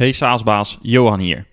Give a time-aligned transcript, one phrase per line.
[0.00, 1.46] Hey SaaSbaas, Johan hier.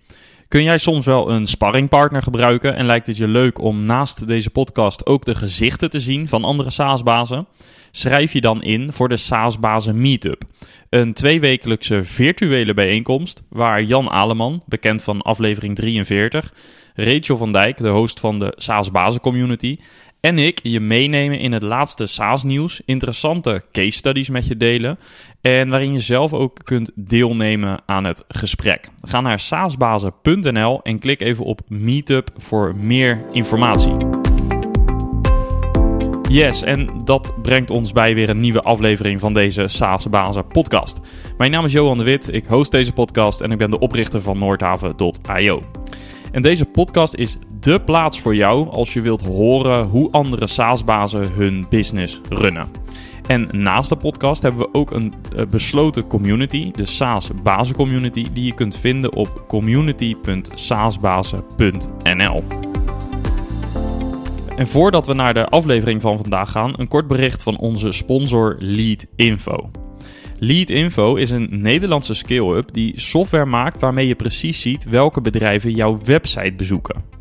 [0.47, 4.49] Kun jij soms wel een sparringpartner gebruiken en lijkt het je leuk om naast deze
[4.49, 7.47] podcast ook de gezichten te zien van andere SaaSbazen?
[7.91, 10.43] Schrijf je dan in voor de SaaSbazen Meetup.
[10.89, 16.53] Een tweewekelijkse virtuele bijeenkomst waar Jan Aleman, bekend van aflevering 43,
[16.95, 19.77] Rachel van Dijk, de host van de SaaSbazen Community,
[20.21, 24.99] en ik je meenemen in het laatste SaaS-nieuws, interessante case studies met je delen
[25.41, 28.89] en waarin je zelf ook kunt deelnemen aan het gesprek.
[29.01, 33.95] Ga naar saasbazen.nl en klik even op Meetup voor meer informatie.
[36.29, 40.99] Yes, en dat brengt ons bij weer een nieuwe aflevering van deze SaaSbazen podcast.
[41.37, 44.21] Mijn naam is Johan de Wit, ik host deze podcast en ik ben de oprichter
[44.21, 45.63] van Noordhaven.io.
[46.31, 51.31] En deze podcast is dé plaats voor jou als je wilt horen hoe andere SaaS-bazen
[51.31, 52.67] hun business runnen.
[53.27, 58.27] En naast de podcast hebben we ook een eh, besloten community, de SaaS Bazen Community,
[58.33, 62.43] die je kunt vinden op community.saasbazen.nl.
[64.55, 68.55] En voordat we naar de aflevering van vandaag gaan, een kort bericht van onze sponsor
[68.59, 69.69] Lead Info.
[70.39, 75.99] Leadinfo is een Nederlandse scale-up die software maakt waarmee je precies ziet welke bedrijven jouw
[76.03, 77.16] website bezoeken.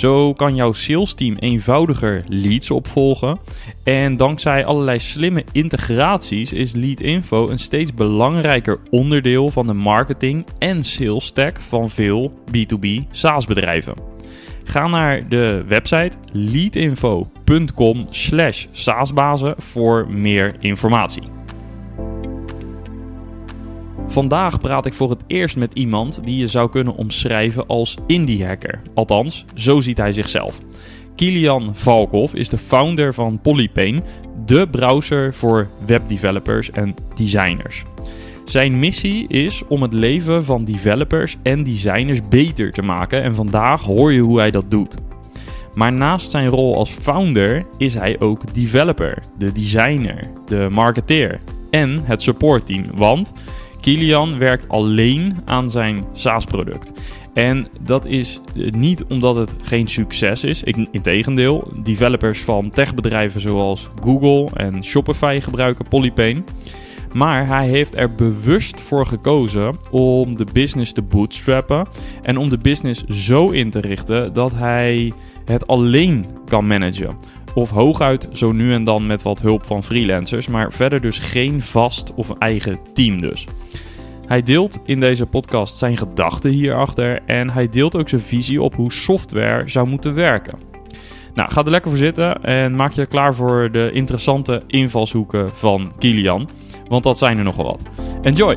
[0.00, 3.38] Zo kan jouw sales team eenvoudiger leads opvolgen.
[3.82, 10.82] En dankzij allerlei slimme integraties is Leadinfo een steeds belangrijker onderdeel van de marketing en
[10.82, 13.94] sales stack van veel B2B SaaS bedrijven.
[14.64, 21.39] Ga naar de website leadinfo.com slash saasbazen voor meer informatie.
[24.10, 28.46] Vandaag praat ik voor het eerst met iemand die je zou kunnen omschrijven als indie
[28.46, 28.80] hacker.
[28.94, 30.60] Althans, zo ziet hij zichzelf.
[31.14, 34.02] Kilian Valkhoff is de founder van Polypane,
[34.46, 37.84] de browser voor webdevelopers en designers.
[38.44, 43.82] Zijn missie is om het leven van developers en designers beter te maken en vandaag
[43.82, 44.94] hoor je hoe hij dat doet.
[45.74, 51.40] Maar naast zijn rol als founder is hij ook developer, de designer, de marketeer
[51.70, 52.84] en het supportteam.
[52.94, 53.32] Want
[53.80, 56.92] Kilian werkt alleen aan zijn SaaS-product.
[57.34, 60.62] En dat is eh, niet omdat het geen succes is.
[60.90, 66.42] Integendeel, developers van techbedrijven zoals Google en Shopify gebruiken Polypane.
[67.12, 71.88] Maar hij heeft er bewust voor gekozen om de business te bootstrappen
[72.22, 75.12] en om de business zo in te richten dat hij
[75.44, 77.16] het alleen kan managen.
[77.54, 81.62] Of hooguit zo nu en dan met wat hulp van freelancers, maar verder dus geen
[81.62, 83.46] vast of eigen team dus.
[84.26, 88.74] Hij deelt in deze podcast zijn gedachten hierachter en hij deelt ook zijn visie op
[88.74, 90.58] hoe software zou moeten werken.
[91.34, 95.92] Nou, ga er lekker voor zitten en maak je klaar voor de interessante invalshoeken van
[95.98, 96.48] Kilian,
[96.88, 97.82] want dat zijn er nogal wat.
[98.22, 98.56] Enjoy!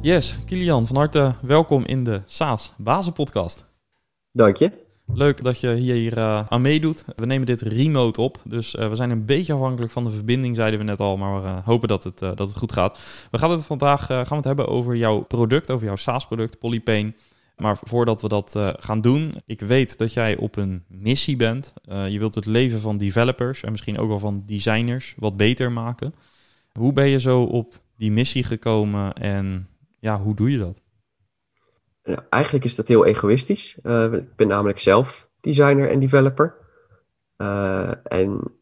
[0.00, 3.64] Yes, Kilian, van harte welkom in de SaaS Bazen podcast.
[4.32, 4.85] Dank je.
[5.12, 7.04] Leuk dat je hier uh, aan meedoet.
[7.16, 10.56] We nemen dit remote op, dus uh, we zijn een beetje afhankelijk van de verbinding,
[10.56, 13.28] zeiden we net al, maar we uh, hopen dat het, dat het goed gaat.
[13.30, 17.14] We gaan het vandaag gaan we het hebben over jouw product, over jouw SaaS-product, Polypane.
[17.56, 21.72] Maar voordat we dat gaan doen, ik weet dat jij op een missie bent.
[22.08, 26.14] je wilt het leven van developers en misschien ook wel van designers wat beter maken.
[26.72, 29.68] Hoe ben je zo op die missie gekomen en
[29.98, 30.82] ja, hoe doe je dat?
[32.06, 33.78] Ja, eigenlijk is dat heel egoïstisch.
[33.82, 36.54] Uh, ik ben namelijk zelf designer en developer.
[37.36, 38.56] Uh, en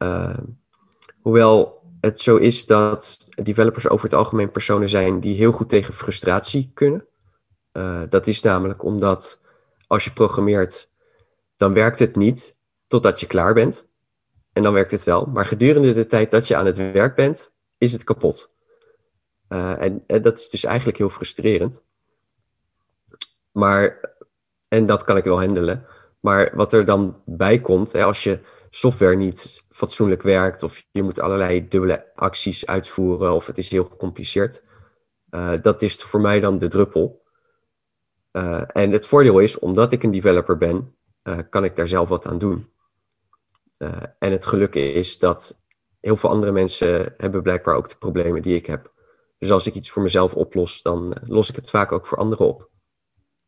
[1.21, 5.95] hoewel het zo is dat developers over het algemeen personen zijn die heel goed tegen
[5.95, 7.07] frustratie kunnen.
[8.09, 9.41] dat is namelijk omdat
[9.87, 10.91] als je programmeert,
[11.57, 13.89] dan werkt het niet totdat je klaar bent.
[14.53, 15.27] En dan werkt het wel.
[15.27, 18.57] Maar gedurende de tijd dat je aan het werk bent, is het kapot.
[19.49, 21.83] en dat is dus eigenlijk heel frustrerend.
[23.55, 24.15] Maar,
[24.69, 25.87] en dat kan ik wel handelen.
[26.21, 31.03] Maar wat er dan bij komt, hè, als je software niet fatsoenlijk werkt, of je
[31.03, 34.63] moet allerlei dubbele acties uitvoeren, of het is heel gecompliceerd,
[35.31, 37.23] uh, dat is voor mij dan de druppel.
[38.33, 42.09] Uh, en het voordeel is, omdat ik een developer ben, uh, kan ik daar zelf
[42.09, 42.73] wat aan doen.
[44.19, 45.63] en het geluk is dat
[46.01, 48.93] heel veel andere mensen hebben blijkbaar ook de problemen die ik heb.
[49.39, 52.47] Dus als ik iets voor mezelf oplos, dan los ik het vaak ook voor anderen
[52.47, 52.71] op.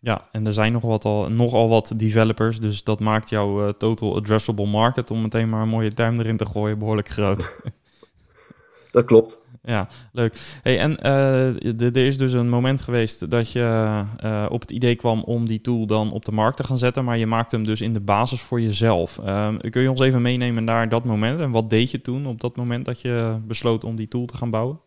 [0.06, 3.72] Ja, en er zijn nog wat al, nogal wat developers, dus dat maakt jouw uh,
[3.72, 7.56] total addressable market, om meteen maar een mooie term erin te gooien, behoorlijk groot.
[8.92, 9.40] dat klopt.
[9.62, 10.58] Ja, leuk.
[10.62, 14.94] Hey, en uh, er is dus een moment geweest dat je uh, op het idee
[14.94, 17.64] kwam om die tool dan op de markt te gaan zetten, maar je maakte hem
[17.64, 19.18] dus in de basis voor jezelf.
[19.18, 22.40] Ehm, kun je ons even meenemen naar dat moment en wat deed je toen op
[22.40, 24.80] dat moment dat je besloot om die tool te gaan bouwen?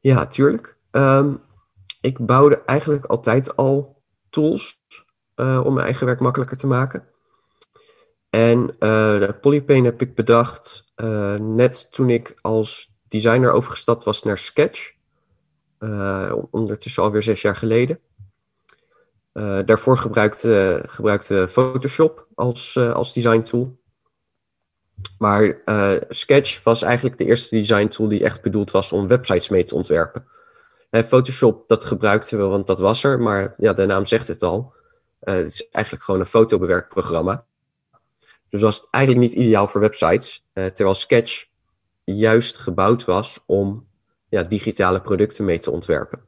[0.00, 0.76] Ja, tuurlijk.
[0.90, 1.34] Ehm,
[2.00, 3.93] ik bouwde eigenlijk altijd al
[4.34, 4.82] tools
[5.36, 7.08] uh, om mijn eigen werk makkelijker te maken.
[8.30, 14.38] En de Polypane heb ik bedacht uh, net toen ik als designer overgestapt was naar
[14.38, 14.92] Sketch.
[16.50, 18.00] ondertussen alweer zes jaar geleden.
[19.64, 23.78] daarvoor gebruikte, gebruikte Photoshop als, als design tool.
[25.18, 25.62] Maar
[26.08, 29.74] Sketch was eigenlijk de eerste design tool die echt bedoeld was om websites mee te
[29.74, 30.26] ontwerpen.
[31.02, 33.20] Photoshop, dat gebruikten we, want dat was er.
[33.20, 34.72] Maar ja, de naam zegt het al.
[35.22, 37.44] Uh, het is eigenlijk gewoon een fotobewerkprogramma.
[38.48, 40.46] Dus was het eigenlijk niet ideaal voor websites.
[40.54, 41.46] Uh, terwijl Sketch
[42.04, 43.86] juist gebouwd was om
[44.28, 46.20] ja, digitale producten mee te ontwerpen.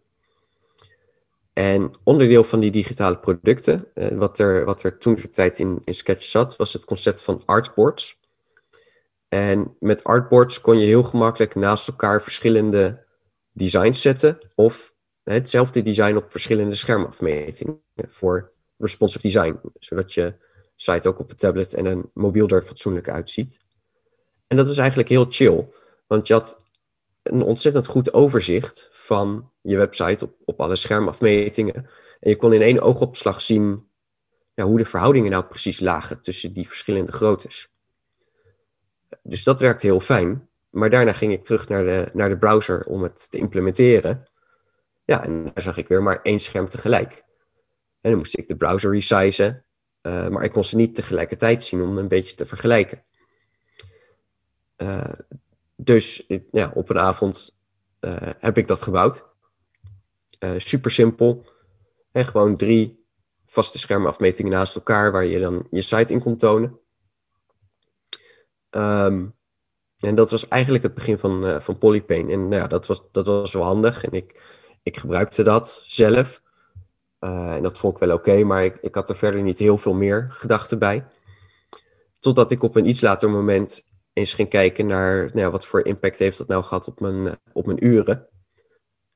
[1.53, 5.95] En onderdeel van die digitale producten, wat, er, wat er toen de tijd in, in
[5.95, 8.19] Sketch zat, was het concept van artboards.
[9.29, 13.06] En met artboards kon je heel gemakkelijk naast elkaar verschillende
[13.57, 20.35] designs zetten of hetzelfde design op verschillende schermafmetingen voor responsive design, zodat je
[20.77, 23.59] site ook op een tablet en een mobiel er fatsoenlijk uitziet.
[24.47, 25.69] En dat was eigenlijk heel chill,
[26.07, 26.57] want je had
[27.23, 31.75] een ontzettend goed overzicht van je website op, op alle schermafmetingen.
[32.21, 33.89] En je kon in één oogopslag zien
[34.55, 37.69] ja, hoe de verhoudingen nou precies lagen tussen die verschillende groottes.
[39.23, 40.49] Dus dat werkte heel fijn.
[40.77, 44.29] Maar daarna ging ik terug naar de, naar de browser om het te implementeren.
[45.05, 47.25] Ja, en daar zag ik weer maar één scherm tegelijk.
[48.01, 49.65] En dan moest ik de browser resizen,
[50.03, 53.05] uh, maar ik kon ze niet tegelijkertijd zien om een beetje te vergelijken.
[54.77, 55.13] Uh,
[55.77, 57.57] dus ja, op een avond
[58.01, 59.25] uh, heb ik dat gebouwd.
[60.57, 61.47] super simpel.
[62.13, 63.07] En gewoon drie
[63.47, 66.81] vaste schermafmetingen naast elkaar waar je dan je site in kon tonen.
[68.71, 69.37] Um,
[70.01, 72.33] en dat was eigenlijk het begin van, uh, van Polypane.
[72.33, 74.05] En nou ja, dat was, dat was wel handig.
[74.05, 74.43] En ik,
[74.83, 76.43] ik gebruikte dat zelf.
[77.21, 79.79] Uh, en dat vond ik wel oké, maar ik, ik had er verder niet heel
[79.79, 81.07] veel meer gedachten bij.
[82.21, 85.85] Totdat ik op een iets later moment eens ging kijken naar nou ja, wat voor
[85.85, 88.29] impact heeft dat nou gehad op mijn, op mijn uren.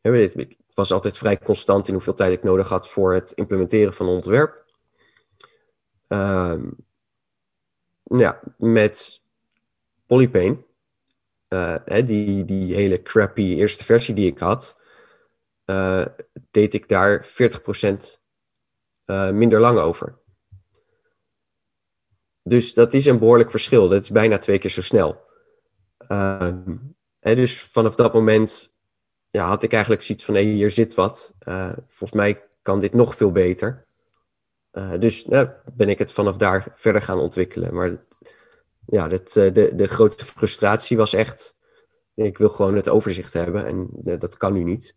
[0.02, 4.06] Ik was altijd vrij constant in hoeveel tijd ik nodig had voor het implementeren van
[4.06, 4.64] een ontwerp.
[6.08, 6.54] Uh,
[8.02, 9.22] ja, met
[10.06, 10.68] Polypane
[11.50, 14.76] uh, die, die hele crappy eerste versie die ik had,
[15.66, 16.06] uh,
[16.50, 17.28] deed ik daar 40%
[17.90, 17.98] uh,
[19.04, 20.18] eh, minder lang over.
[22.42, 23.88] Dus dat is een behoorlijk verschil.
[23.88, 25.20] Dat is bijna twee keer zo snel.
[26.08, 26.76] Ehm,
[27.20, 28.74] dus vanaf dat moment
[29.28, 31.34] ja, had ik eigenlijk zoiets van: hé, hier zit wat.
[31.88, 33.86] volgens mij kan dit nog veel beter.
[34.98, 35.24] dus
[35.72, 37.74] ben ik het vanaf daar verder gaan ontwikkelen.
[37.74, 38.06] Maar
[38.90, 41.56] ja, dat, eh, de, de grote frustratie was echt,
[42.14, 44.96] ik wil gewoon het overzicht hebben en eh, dat kan nu niet.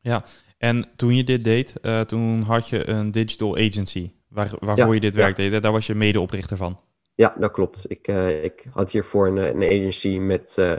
[0.00, 0.24] Ja,
[0.58, 5.00] en toen je dit deed, uh, toen had je een digital agency waar, waarvoor je
[5.00, 5.62] dit werk deed.
[5.62, 6.80] Daar was je medeoprichter van.
[7.14, 7.84] Ja, dat klopt.
[7.88, 8.06] Ik,
[8.42, 10.72] ik had hiervoor een, een agency met uh,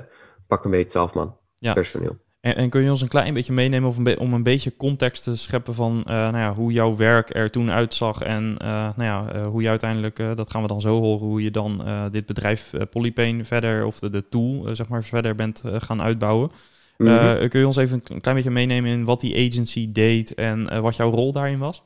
[0.48, 2.18] pak een beetje 12 man personeel.
[2.42, 5.24] En, en, kun je ons een klein beetje meenemen of een om een beetje context
[5.24, 9.04] te scheppen van uh, nou ja, hoe jouw werk er toen uitzag en uh, nou
[9.04, 12.26] ja, uh, hoe je uiteindelijk, dat gaan we dan zo horen, hoe je dan dit
[12.26, 16.52] bedrijf Polypane verder of de, de tool zeg maar verder bent gaan uitbouwen.
[16.98, 17.50] Mm -hmm.
[17.50, 20.96] kun je ons even een klein beetje meenemen in wat die agency deed en wat
[20.96, 21.84] jouw rol daarin was?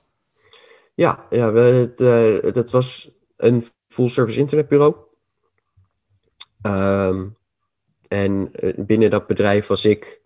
[0.94, 4.96] Ja, ja we, het, dat was een full service internetbureau.
[6.62, 7.38] Um,
[8.08, 10.22] en binnen dat bedrijf was ik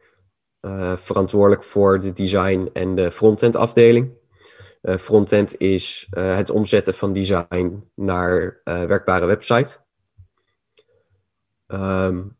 [0.95, 4.17] verantwoordelijk voor de design en de frontend afdeling.
[4.81, 9.77] Uh, frontend is uh, het omzetten van design naar werkbare website.
[11.67, 12.37] Um,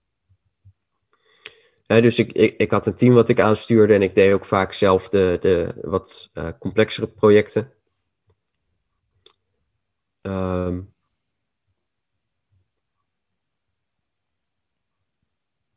[1.86, 4.74] dus ik, ik, ik, had een team wat ik aanstuurde en ik deed ook vaak
[4.74, 7.74] zelf de, de wat complexere projecten.
[10.22, 10.94] Um,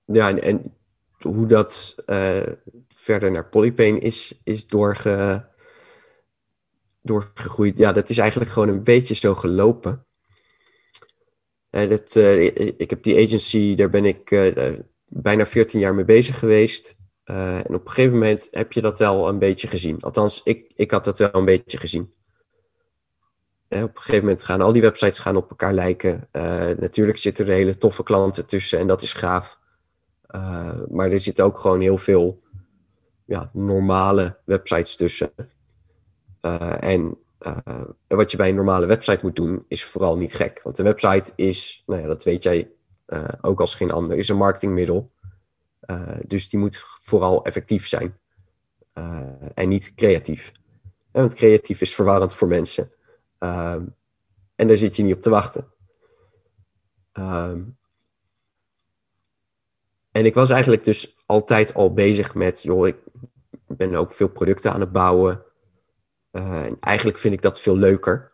[0.04, 0.74] ja, en
[1.22, 2.42] hoe dat uh,
[2.88, 5.48] verder naar Polypane is, is doorge,
[7.02, 7.78] doorgegroeid.
[7.78, 10.04] Ja, dat is eigenlijk gewoon een beetje zo gelopen.
[11.70, 12.44] Dat, uh,
[12.76, 14.30] ik heb die agency, daar ben ik
[15.06, 16.96] bijna 14 jaar mee bezig geweest.
[17.24, 20.00] en op een gegeven moment heb je dat wel een beetje gezien.
[20.00, 22.12] Althans, ik, ik had dat wel een beetje gezien.
[23.68, 26.28] op een gegeven moment gaan al die websites gaan op elkaar lijken.
[26.78, 29.59] natuurlijk zitten er hele toffe klanten tussen en dat is gaaf.
[30.34, 32.42] Uh, maar er zitten ook gewoon heel veel
[33.24, 35.32] ja, normale websites tussen.
[36.42, 40.60] Uh, en uh, wat je bij een normale website moet doen, is vooral niet gek.
[40.62, 42.70] Want een website is, nou ja, dat weet jij
[43.40, 45.10] ook als geen ander, is een marketingmiddel.
[46.26, 48.18] dus die moet vooral effectief zijn.
[49.54, 50.52] en niet creatief.
[51.10, 52.90] want creatief is verwarrend voor mensen.
[53.38, 53.86] Ehm,
[54.56, 55.72] en daar zit je niet op te wachten.
[57.12, 57.62] Ehm,
[60.12, 62.96] en ik was eigenlijk dus altijd al bezig met, joh, ik
[63.66, 65.42] ben ook veel producten aan het bouwen.
[66.32, 68.32] Uh, en eigenlijk vind ik dat veel leuker.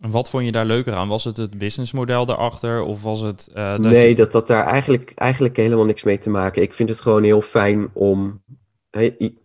[0.00, 1.08] En wat vond je daar leuker aan?
[1.08, 2.82] Was het het businessmodel daarachter?
[2.82, 3.48] Of was het.
[3.54, 6.62] Uh, dat nee, dat had daar eigenlijk, eigenlijk helemaal niks mee te maken.
[6.62, 8.42] Ik vind het gewoon heel fijn om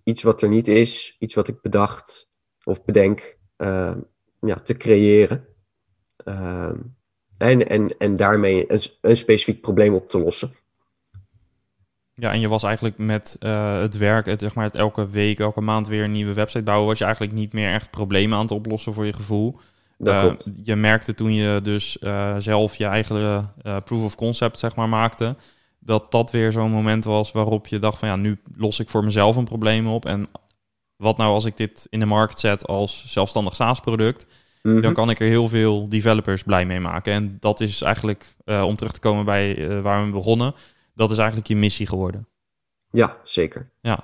[0.03, 2.29] iets wat er niet is, iets wat ik bedacht
[2.63, 3.96] of bedenk, uh,
[4.41, 5.48] ja, te creëren.
[6.24, 6.75] Ehm,
[7.38, 10.51] en, en, en daarmee een, een specifiek probleem op te lossen.
[12.19, 15.39] Ja, en je was eigenlijk met uh, het werk, het, zeg maar, het elke week,
[15.39, 18.43] elke maand weer een nieuwe website bouwen, was je eigenlijk niet meer echt problemen aan
[18.43, 19.57] het oplossen voor je gevoel.
[20.00, 20.33] Uh,
[20.63, 23.51] je merkte toen je dus uh, zelf je eigen
[23.83, 25.36] proof of concept, zeg maar, maakte,
[25.79, 29.03] dat dat weer zo'n moment was waarop je dacht van ja, nu los ik voor
[29.03, 30.05] mezelf een probleem op.
[30.05, 30.27] En
[30.95, 34.27] wat nou als ik dit in de markt zet als zelfstandig SaaS-product?
[34.62, 34.93] Dan mhm.
[34.93, 37.13] kan ik er heel veel developers blij mee maken.
[37.13, 40.53] En dat is eigenlijk, om terug te komen bij waar we begonnen,
[40.98, 42.27] dat is eigenlijk je missie geworden.
[42.89, 43.72] Ja, zeker.
[43.82, 44.04] Ja.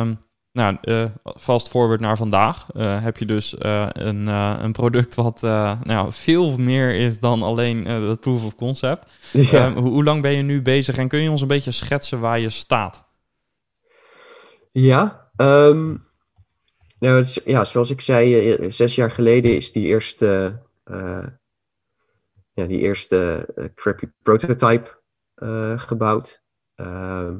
[0.00, 0.18] Um,
[0.52, 1.04] nou, uh,
[1.36, 5.40] fast forward naar vandaag uh, heb je dus uh, een, een product wat
[5.82, 9.12] nou, veel meer is dan alleen het proof of concept.
[9.50, 9.66] Ja.
[9.66, 12.38] Um, hoe lang ben je nu bezig en kun je ons een beetje schetsen waar
[12.38, 13.04] je staat?
[14.72, 16.06] Ja, um,
[16.98, 20.62] nou, het, ja zoals ik zei, zes jaar geleden is die eerste,
[22.52, 24.96] ja, die eerste crappy prototype
[25.36, 26.44] uh, gebouwd.
[26.76, 27.34] Uh,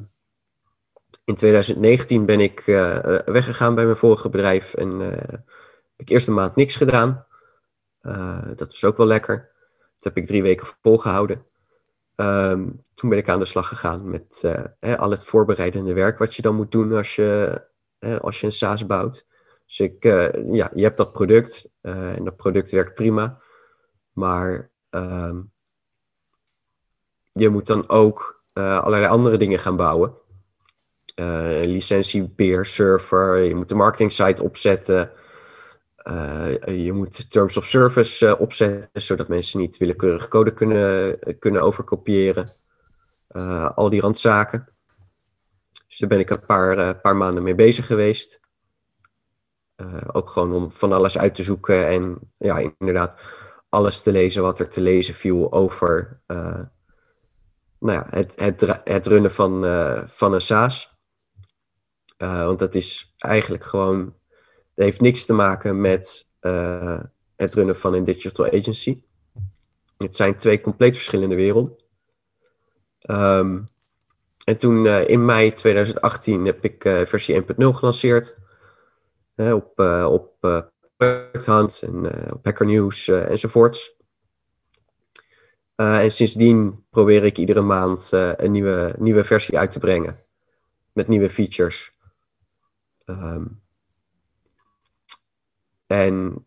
[1.24, 5.44] in 2019 ben ik uh, weggegaan bij mijn vorige bedrijf en heb
[5.96, 7.26] ik eerst een maand niks gedaan.
[8.54, 9.52] dat was ook wel lekker.
[9.94, 11.46] Dat heb ik drie weken volgehouden.
[12.16, 14.42] Um, toen ben ik aan de slag gegaan met
[14.80, 17.62] hè, al het voorbereidende werk wat je dan moet doen als je,
[18.20, 19.26] als je een SaaS bouwt.
[19.66, 20.04] Dus ik,
[20.52, 23.40] ja, je hebt dat product en dat product werkt prima.
[24.12, 25.52] Maar um,
[27.38, 30.14] je moet dan ook uh, allerlei andere dingen gaan bouwen.
[31.21, 31.81] Uh,
[32.64, 35.11] server, je moet de marketing site opzetten.
[36.05, 42.55] Uh, je moet terms of service opzetten, zodat mensen niet willekeurig code kunnen, kunnen overkopiëren.
[43.75, 44.69] al die randzaken.
[45.87, 48.40] Dus daar ben ik een paar, paar maanden mee bezig geweest.
[50.12, 53.21] ook gewoon om van alles uit te zoeken en ja, inderdaad
[53.69, 56.21] alles te lezen wat er te lezen viel over
[57.80, 60.95] nou ja, het, het, het runnen van, uh, van een SaaS.
[62.18, 64.14] Uh, want dat is eigenlijk gewoon,
[64.75, 67.00] heeft niks te maken met uh,
[67.37, 69.02] het runnen van een digital agency.
[69.97, 71.76] Het zijn twee compleet verschillende werelden.
[73.11, 73.68] Um,
[74.45, 78.40] en toen in mei 2018 heb ik versie 1.0 gelanceerd.
[79.37, 80.37] op op
[81.80, 83.95] en op Hacker News enzovoorts.
[85.76, 90.18] Uh, en sindsdien probeer ik iedere maand uh, een nieuwe, nieuwe versie uit te brengen.
[90.92, 91.95] Met nieuwe features.
[93.06, 93.62] Um,
[95.87, 96.47] en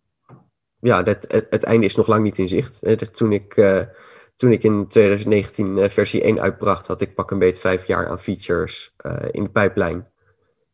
[0.79, 3.13] ja, dat, het, het, einde is nog lang niet in zicht.
[3.13, 3.53] Toen ik,
[4.35, 8.19] toen ik in 2019 versie 1 uitbracht, had ik pak een beetje vijf jaar aan
[8.19, 8.95] features
[9.31, 10.07] in de pijplijn.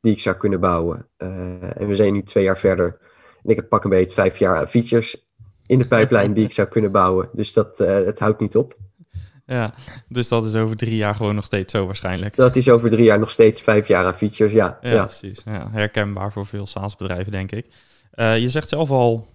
[0.02, 1.10] Die ik zou kunnen bouwen.
[1.18, 2.98] en we zijn nu twee jaar verder.
[3.44, 5.25] En ik heb pak een beetje vijf jaar aan features
[5.66, 7.30] in de pijplijn die ik zou kunnen bouwen.
[7.34, 8.74] Dus dat uh, het houdt niet op.
[9.46, 9.74] Ja,
[10.08, 12.36] dus dat is over drie jaar gewoon nog steeds zo waarschijnlijk.
[12.36, 14.78] Dat is over drie jaar nog steeds vijf jaar aan features, ja.
[14.82, 15.42] Ja, precies.
[15.46, 17.68] Ja, herkenbaar voor veel SaaS-bedrijven, denk ik.
[18.14, 19.28] Uh, je zegt zelf al,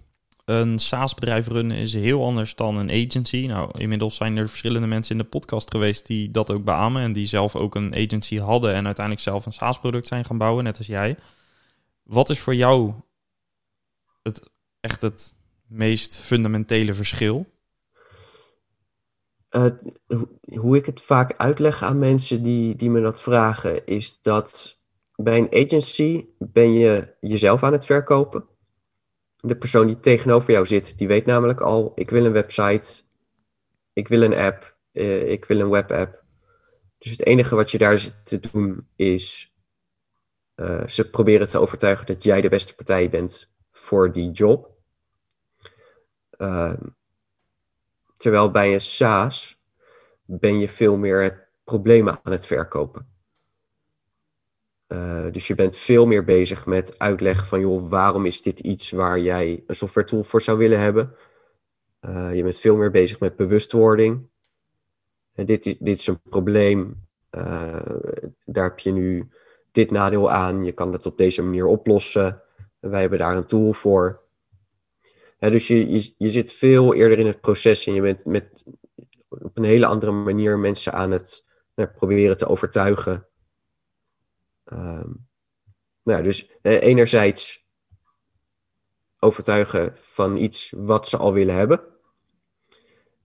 [0.45, 3.45] een SaaS-bedrijf runnen is heel anders dan een agency.
[3.47, 7.01] Nou, inmiddels zijn er verschillende mensen in de podcast geweest die dat ook beamen...
[7.01, 10.63] en die zelf ook een agency hadden en uiteindelijk zelf een SaaS-product zijn gaan bouwen,
[10.63, 11.17] net als jij.
[12.03, 12.93] Wat is voor jou
[14.23, 15.35] het, echt het
[15.71, 17.45] meest fundamentele verschil?
[19.49, 19.65] Uh,
[20.55, 24.79] hoe ik het vaak uitleg aan mensen die, die me dat vragen, is dat
[25.15, 28.45] bij een agency ben je jezelf aan het verkopen.
[29.35, 33.01] De persoon die tegenover jou zit, die weet namelijk al, ik wil een website,
[33.93, 36.23] ik wil een app, uh, ik wil een webapp.
[36.97, 39.55] Dus het enige wat je daar zit te doen is,
[40.55, 44.70] uh, ze proberen te overtuigen dat jij de beste partij bent voor die job.
[46.41, 46.83] Ehm,
[48.13, 49.61] terwijl bij een SaaS
[50.25, 53.09] ben je veel meer het probleem aan het verkopen.
[54.87, 58.91] Uh, dus je bent veel meer bezig met uitleggen van, joh, waarom is dit iets
[58.91, 61.15] waar jij een software tool voor zou willen hebben?
[62.01, 64.29] Uh, je bent veel meer bezig met bewustwording.
[65.33, 67.07] Dit, is, dit is een probleem.
[67.31, 67.81] Uh,
[68.45, 69.29] daar heb je nu
[69.71, 72.41] dit nadeel aan, je kan het op deze manier oplossen.
[72.79, 74.21] Wij hebben daar een tool voor.
[75.49, 78.65] Dus je, je, je zit veel eerder in het proces en je bent met,
[79.29, 81.45] op een hele andere manier mensen aan het
[81.95, 83.27] proberen te overtuigen.
[84.65, 85.27] Um,
[86.03, 87.65] nou, dus enerzijds
[89.19, 91.81] overtuigen van iets wat ze al willen hebben.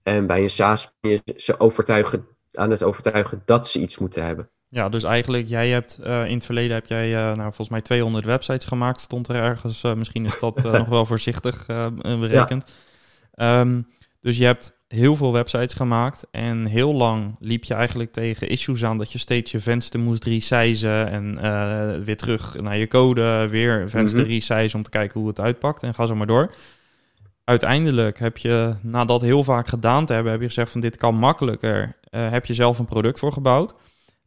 [0.03, 4.25] En bij een SaaS ben je ze overtuigen, aan het overtuigen dat ze iets moeten
[4.25, 4.49] hebben.
[4.69, 7.81] Ja, dus eigenlijk, jij hebt uh, in het verleden heb jij uh, nou, volgens mij
[7.81, 9.83] 200 websites gemaakt, stond er ergens.
[9.83, 11.65] Uh, misschien is dat nog wel voorzichtig
[12.01, 12.73] berekend.
[13.33, 13.59] Ja.
[13.59, 13.87] Um,
[14.21, 18.83] dus je hebt heel veel websites gemaakt en heel lang liep je eigenlijk tegen issues
[18.83, 23.89] aan dat je steeds je venster moest resizen en weer terug naar je code, weer
[23.89, 26.51] venster mm resizen om te kijken hoe het uitpakt en ga zo maar door.
[27.47, 30.97] Uiteindelijk heb je, na dat heel vaak gedaan te hebben, heb je gezegd van dit
[30.97, 33.73] kan makkelijker, uh, heb je zelf een product voor gebouwd.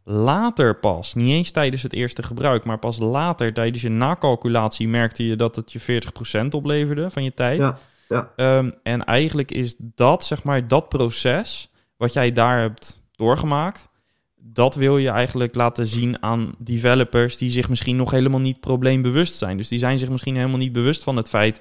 [0.05, 5.27] Later pas, niet eens tijdens het eerste gebruik, maar pas later tijdens je nakalculatie merkte
[5.27, 6.03] je dat het je
[6.45, 7.59] 40% opleverde van je tijd.
[7.59, 7.79] Ja.
[8.09, 8.33] Ja.
[8.37, 13.89] Ehm, en eigenlijk is dat, zeg maar, dat proces wat jij daar hebt doorgemaakt,
[14.37, 19.35] dat wil je eigenlijk laten zien aan developers die zich misschien nog helemaal niet probleembewust
[19.35, 19.57] zijn.
[19.57, 21.61] Dus die zijn zich misschien helemaal niet bewust van het feit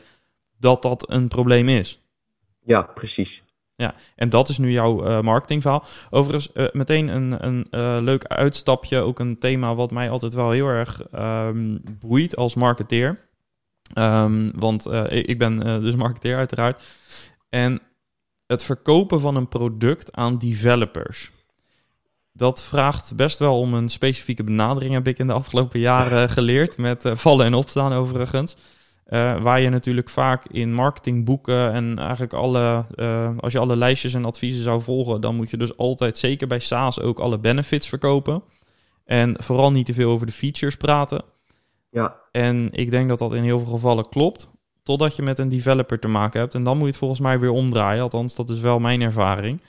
[0.57, 2.01] dat dat een probleem is.
[2.63, 3.43] Ja, precies.
[3.79, 5.83] Ja, en dat is nu jouw uh, marketingverhaal.
[6.09, 8.97] Overigens, uh, meteen een, een uh, leuk uitstapje.
[8.97, 13.19] Ook een thema wat mij altijd wel heel erg um, boeit als marketeer.
[13.93, 16.83] Um, want ik ben dus marketeer uiteraard.
[17.49, 17.79] En
[18.47, 21.31] het verkopen van een product aan developers.
[22.31, 26.77] Dat vraagt best wel om een specifieke benadering, heb ik in de afgelopen jaren geleerd.
[26.77, 28.55] Met vallen en opstaan overigens.
[29.41, 32.85] Waar je natuurlijk vaak in marketingboeken en eigenlijk alle,
[33.39, 36.59] als je alle lijstjes en adviezen zou volgen, dan moet je dus altijd, zeker bij
[36.59, 38.43] SaaS, ook alle benefits verkopen.
[39.05, 41.23] En vooral niet te veel over de features praten.
[41.89, 42.15] Ja.
[42.31, 44.49] En ik denk dat dat in heel veel gevallen klopt,
[44.83, 46.55] totdat je met een developer te maken hebt.
[46.55, 49.61] En dan moet je het volgens mij weer omdraaien, althans dat is wel mijn ervaring.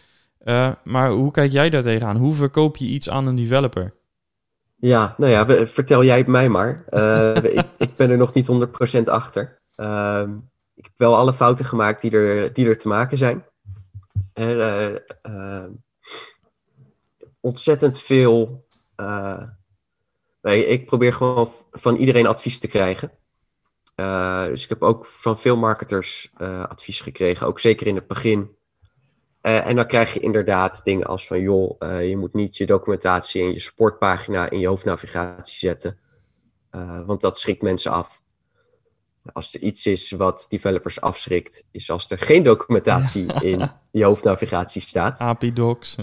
[0.44, 2.16] Uh, maar hoe kijk jij daar tegenaan?
[2.16, 3.94] Hoe verkoop je iets aan een developer?
[4.80, 6.84] Ja, nou ja, vertel jij het mij maar.
[6.90, 8.50] Uh, ik, ik, ben er nog niet
[8.98, 9.60] 100% achter.
[9.76, 10.28] Uh,
[10.74, 13.44] ik heb wel alle fouten gemaakt die er, die er te maken zijn.
[14.32, 15.02] Er,
[17.40, 18.68] ontzettend veel
[20.42, 23.10] Nee, ik probeer gewoon van iedereen advies te krijgen.
[23.96, 28.06] Uh, dus ik heb ook van veel marketers uh, advies gekregen, ook zeker in het
[28.06, 28.56] begin.
[29.42, 33.42] Uh, en dan krijg je inderdaad dingen als van, joh, je moet niet je documentatie
[33.42, 35.98] en je supportpagina in je hoofdnavigatie zetten.
[37.06, 38.22] want dat schrikt mensen af.
[39.32, 44.80] Als er iets is wat developers afschrikt, is als er geen documentatie in je hoofdnavigatie
[44.80, 45.18] staat.
[45.18, 45.96] API docs.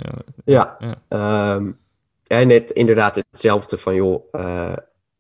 [0.45, 0.78] Ja.
[1.10, 1.56] ja.
[1.56, 1.80] Um,
[2.28, 4.73] en net inderdaad hetzelfde van, joh, uh,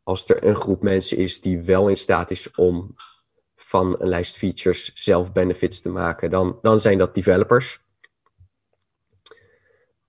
[0.03, 2.95] als er een groep mensen is die wel in staat is om
[3.55, 7.85] van een lijst features zelf benefits te maken, dan, dan zijn dat developers.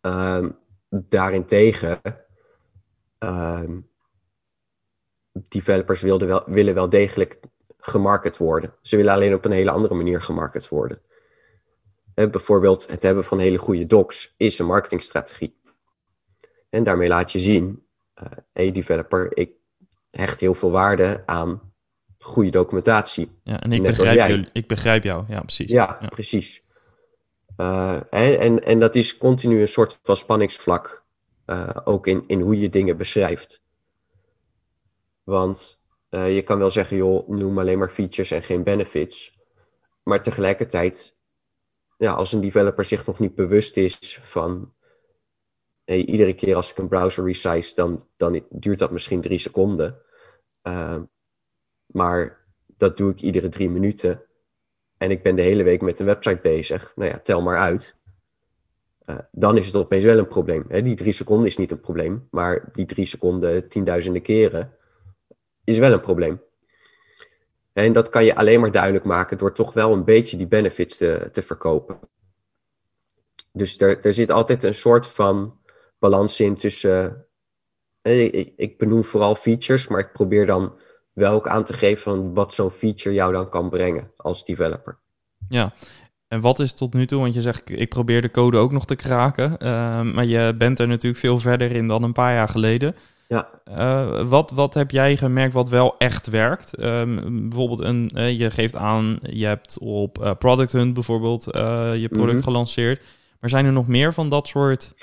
[0.00, 0.58] Um,
[0.88, 2.00] daarentegen,
[3.18, 3.90] um,
[5.32, 7.40] developers wilden wel, willen wel degelijk
[7.78, 8.74] gemarket worden.
[8.82, 11.00] Ze willen alleen op een hele andere manier gemarket worden.
[12.14, 15.56] En bijvoorbeeld het hebben van hele goede docs is een marketingstrategie.
[16.70, 17.86] En daarmee laat je zien,
[18.22, 19.50] uh, hey developer, ik
[20.10, 21.72] hecht heel veel waarde aan
[22.18, 23.38] goede documentatie.
[23.42, 25.70] Ja, en ik, begrijp, jullie, ik begrijp jou, ja precies.
[25.70, 26.62] Ja, precies.
[27.60, 31.04] Uh, en, en dat is continu een soort van spanningsvlak,
[31.46, 33.62] uh, ook in, in hoe je dingen beschrijft.
[35.22, 39.38] Want je kan wel zeggen, joh, noem alleen maar features en geen benefits.
[40.02, 41.16] Maar tegelijkertijd,
[41.98, 44.74] ja, als een developer zich nog niet bewust is van
[45.84, 50.02] iedere keer als ik een browser resize, dan, dan duurt dat misschien drie seconden.
[51.86, 54.27] Maar dat doe ik iedere drie minuten.
[54.98, 56.92] En ik ben de hele week met een website bezig.
[56.96, 57.96] Nou ja, tel maar uit.
[59.06, 60.64] Uh, dan is het opeens wel een probleem.
[60.68, 60.82] Hè?
[60.82, 62.28] Die drie seconden is niet een probleem.
[62.30, 64.72] Maar die drie seconden tienduizenden keren
[65.64, 66.40] is wel een probleem.
[67.72, 70.96] En dat kan je alleen maar duidelijk maken door toch wel een beetje die benefits
[70.96, 71.98] te, te verkopen.
[73.52, 75.60] Dus er, er zit altijd een soort van
[75.98, 77.26] balans in tussen.
[78.02, 80.78] Eh, ik benoem vooral features, maar ik probeer dan
[81.18, 84.98] wel ook aan te geven van wat zo'n feature jou dan kan brengen als developer.
[85.48, 85.72] Ja,
[86.28, 88.86] en wat is tot nu toe, want je zegt ik probeer de code ook nog
[88.86, 92.48] te kraken, uh, maar je bent er natuurlijk veel verder in dan een paar jaar
[92.48, 92.94] geleden.
[93.28, 93.48] Ja.
[93.70, 96.82] Uh, wat, wat heb jij gemerkt wat wel echt werkt?
[96.82, 102.12] Um, bijvoorbeeld, een, uh, je geeft aan, je hebt op Product Hunt bijvoorbeeld je product
[102.12, 102.42] mm -hmm.
[102.42, 103.00] gelanceerd.
[103.40, 104.94] Maar zijn er nog meer van dat soort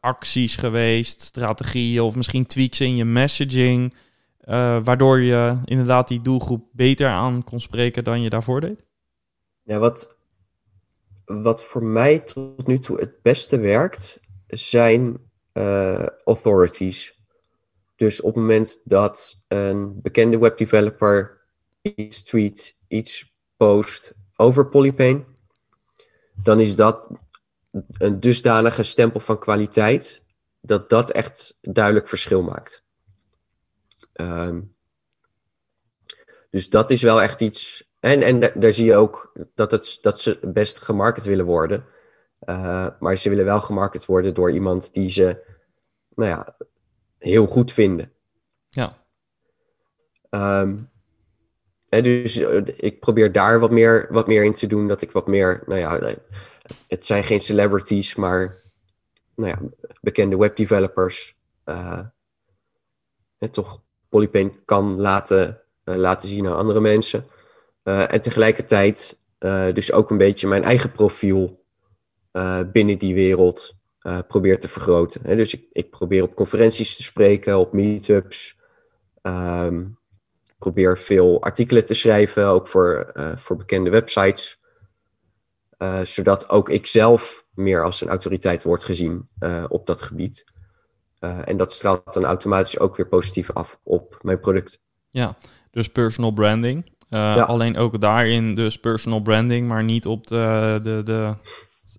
[0.00, 3.94] acties geweest, strategieën of misschien tweaks in je messaging,
[4.44, 8.84] uh, waardoor je inderdaad die doelgroep beter aan kon spreken dan je daarvoor deed?
[9.62, 10.16] Ja, wat,
[11.24, 17.20] wat voor mij tot nu toe het beste werkt, zijn uh, authorities.
[17.96, 21.40] Dus op het moment dat een bekende webdeveloper
[21.82, 25.24] iets tweet, iets post over Polypane,
[26.42, 27.10] dan is dat
[27.98, 30.22] een dusdanige stempel van kwaliteit
[30.60, 32.84] dat dat echt duidelijk verschil maakt.
[34.12, 34.74] Um,
[36.50, 37.90] dus dat is wel echt iets.
[38.00, 41.84] En, en daar zie je ook dat, het, dat ze best gemarket willen worden.
[42.48, 45.44] Uh, maar ze willen wel gemarket worden door iemand die ze
[46.14, 46.56] nou ja,
[47.18, 48.12] heel goed vinden.
[48.68, 49.04] Ja.
[50.30, 50.90] Um,
[51.88, 54.88] en dus uh, ik probeer daar wat meer, wat meer in te doen.
[54.88, 56.16] Dat ik wat meer, nou ja,
[56.88, 58.60] het zijn geen celebrities, maar
[59.34, 61.38] nou ja, bekende webdevelopers.
[61.64, 62.00] Uh,
[63.38, 67.26] en toch Polypane kan laten, uh, laten zien aan andere mensen.
[67.84, 69.20] Uh, en tegelijkertijd
[69.72, 71.64] dus ook een beetje mijn eigen profiel
[72.72, 73.76] binnen die wereld
[74.28, 75.20] probeer te vergroten.
[75.24, 75.36] Hè?
[75.36, 78.58] Dus ik, ik, probeer op conferenties te spreken, op meetups.
[79.22, 79.98] Um,
[80.58, 84.60] probeer veel artikelen te schrijven, ook voor, voor bekende websites.
[86.02, 89.28] Zodat ook ik zelf meer als een autoriteit wordt gezien
[89.68, 90.44] op dat gebied.
[91.24, 94.80] Uh, en dat straalt dan automatisch ook weer positief af op mijn product.
[95.10, 95.36] Ja,
[95.70, 96.90] dus personal branding.
[97.08, 97.42] Ja.
[97.42, 101.34] Alleen ook daarin dus personal branding, maar niet op de, de, de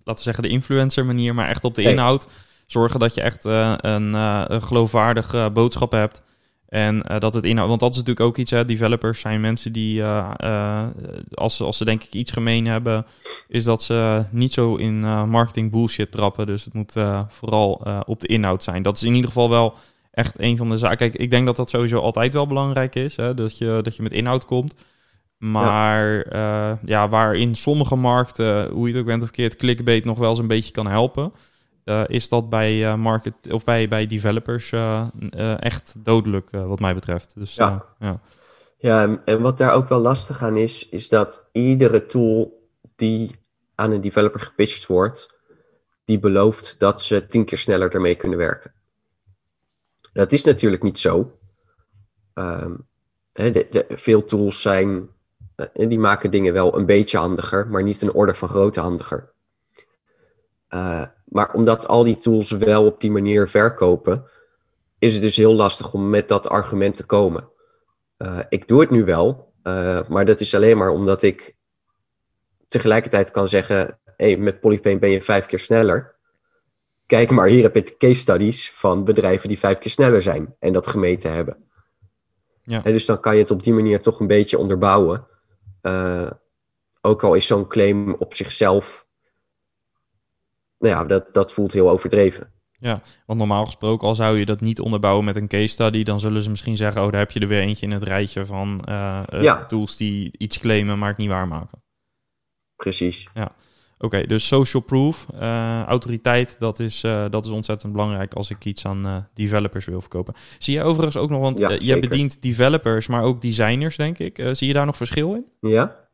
[0.04, 1.92] laten we zeggen, de influencer manier, maar echt op de nee.
[1.92, 2.26] inhoud.
[2.66, 6.22] Zorgen dat je echt een, een geloofwaardige boodschap hebt.
[6.74, 9.72] En uh, dat het inhoud, want dat is natuurlijk ook iets, hè, developers zijn mensen
[9.72, 10.86] die, uh, uh,
[11.34, 13.06] als, als ze denk ik iets gemeen hebben,
[13.48, 16.46] is dat ze niet zo in marketing bullshit trappen.
[16.46, 16.92] Dus het moet
[17.28, 18.82] vooral op de inhoud zijn.
[18.82, 19.74] Dat is in ieder geval wel
[20.10, 20.96] echt een van de zaken.
[20.96, 24.02] Kijk, ik denk dat dat sowieso altijd wel belangrijk is, hè, dat, je, dat je
[24.02, 24.74] met inhoud komt.
[25.38, 26.78] Maar ja.
[26.84, 30.30] ja, waar in sommige markten, hoe je het ook bent of keert, clickbait nog wel
[30.30, 31.32] eens een beetje kan helpen.
[31.84, 35.06] Uh, is dat bij, uh, market, of bij, bij developers uh,
[35.58, 37.34] echt dodelijk, wat mij betreft.
[37.36, 37.84] Dus, ja.
[37.98, 38.20] ja.
[38.76, 43.36] ja, en wat daar ook wel lastig aan is, is dat iedere tool die
[43.74, 45.34] aan een developer gepitcht wordt,
[46.04, 48.72] die belooft dat ze tien keer sneller ermee kunnen werken.
[50.12, 51.38] Dat is natuurlijk niet zo.
[52.34, 52.86] Um,
[53.32, 55.08] de, de, veel tools zijn,
[55.72, 59.32] die maken dingen wel een beetje handiger, maar niet een orde van grootte handiger.
[60.70, 64.24] Uh, maar omdat al die tools wel op die manier verkopen,
[64.98, 67.48] is het dus heel lastig om met dat argument te komen.
[68.18, 71.56] Uh, ik doe het nu wel, uh, maar dat is alleen maar omdat ik
[72.68, 76.14] tegelijkertijd kan zeggen: hey, met Polypane ben je vijf keer sneller.
[77.06, 80.72] Kijk maar, hier heb ik case studies van bedrijven die vijf keer sneller zijn en
[80.72, 81.68] dat gemeten hebben.
[82.62, 82.84] Ja.
[82.84, 85.26] En dus dan kan je het op die manier toch een beetje onderbouwen.
[85.82, 86.30] Uh,
[87.00, 89.03] ook al is zo'n claim op zichzelf
[90.84, 92.52] nou ja, dat, dat voelt heel overdreven.
[92.78, 96.20] Ja, want normaal gesproken, al zou je dat niet onderbouwen met een case study, dan
[96.20, 98.84] zullen ze misschien zeggen: Oh, daar heb je er weer eentje in het rijtje van
[98.88, 99.64] uh, ja.
[99.64, 101.82] tools die iets claimen, maar het niet waarmaken.
[102.76, 103.28] Precies.
[103.34, 103.54] Ja.
[103.94, 108.64] Oké, okay, dus social proof, uh, autoriteit, dat is, dat is ontzettend belangrijk als ik
[108.64, 110.34] iets aan developers wil verkopen.
[110.58, 114.48] Zie je overigens ook nog, want ja, je bedient developers, maar ook designers, denk ik.
[114.52, 115.70] zie je daar nog verschil in?
[115.70, 116.08] Ja.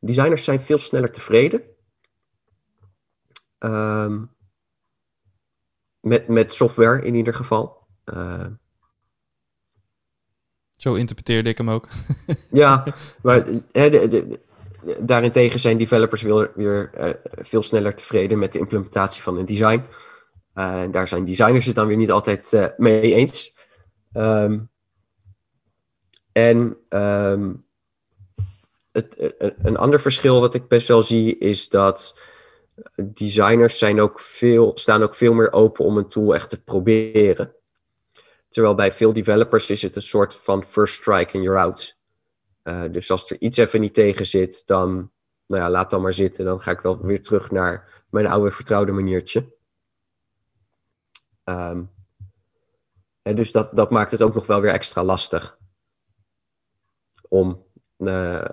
[0.00, 1.62] Designers zijn veel sneller tevreden.
[3.58, 4.30] Um,
[6.00, 7.86] met, met software in ieder geval.
[8.04, 8.46] Uh,
[10.76, 11.88] Zo interpreteerde ik hem ook.
[12.50, 12.84] ja,
[13.22, 14.40] maar he, de, de,
[15.00, 19.82] daarentegen zijn developers weer, weer uh, veel sneller tevreden met de implementatie van een design.
[20.54, 23.56] Uh, daar zijn designers het dan weer niet altijd mee eens.
[24.12, 24.70] Um,
[26.32, 27.64] en um,
[28.92, 32.18] het, een ander verschil wat ik best wel zie is dat
[33.02, 37.54] designers zijn ook veel, staan ook veel meer open om een tool echt te proberen.
[38.48, 41.98] Terwijl bij veel developers is het een soort van first strike and you're out.
[42.64, 45.10] Uh, dus als er iets even niet tegen zit, dan
[45.46, 46.44] nou ja, laat dan maar zitten.
[46.44, 49.54] Dan ga ik wel weer terug naar mijn oude vertrouwde maniertje.
[51.44, 51.90] Um,
[53.22, 55.58] en dus dat, dat maakt het ook nog wel weer extra lastig
[57.28, 57.64] om
[57.98, 58.44] uh,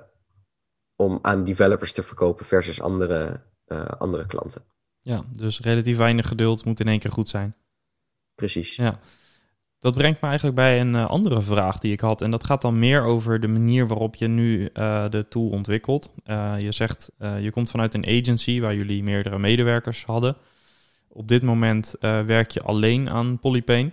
[0.97, 4.63] om aan developers te verkopen versus andere, uh, andere klanten.
[4.99, 7.55] Ja, dus relatief weinig geduld moet in één keer goed zijn.
[8.35, 8.75] Precies.
[8.75, 8.99] Ja.
[9.79, 12.21] Dat brengt me eigenlijk bij een uh, andere vraag die ik had.
[12.21, 16.13] En dat gaat dan meer over de manier waarop je nu uh, de tool ontwikkelt.
[16.25, 20.35] Uh, je zegt, je komt vanuit een agency waar jullie meerdere medewerkers hadden.
[21.07, 23.91] Op dit moment werk je alleen aan Polypane.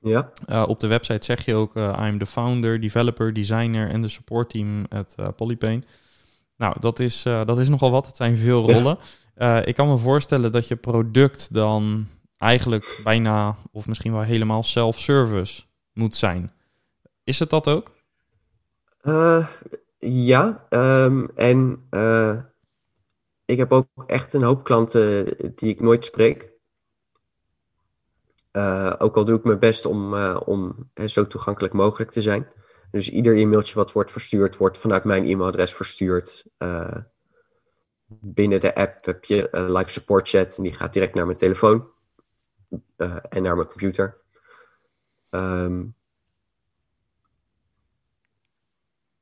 [0.00, 0.32] Ja.
[0.66, 4.86] op de website zeg je ook, I'm the founder, developer, designer en de support team
[4.88, 5.82] at Polypane.
[6.56, 8.06] Nou, dat is, dat is nogal wat.
[8.06, 8.98] Het zijn veel rollen.
[9.66, 12.06] ik kan me voorstellen dat je product dan
[12.38, 15.62] eigenlijk bijna of misschien wel helemaal self-service
[15.92, 16.52] moet zijn.
[17.24, 17.90] Is het dat ook?
[19.02, 19.46] Uh,
[19.98, 21.88] ja, um, en
[23.44, 26.50] ik heb ook echt een hoop klanten die ik nooit spreek.
[28.98, 32.46] Ook al doe ik mijn best om, om zo toegankelijk mogelijk te zijn.
[32.92, 36.44] Dus ieder e-mailtje wat wordt verstuurd, wordt vanuit mijn e-mailadres verstuurd.
[38.06, 41.38] binnen de app heb je een live support chat en die gaat direct naar mijn
[41.38, 41.90] telefoon.
[42.96, 44.20] Uh, en naar mijn computer.
[45.30, 45.94] Um,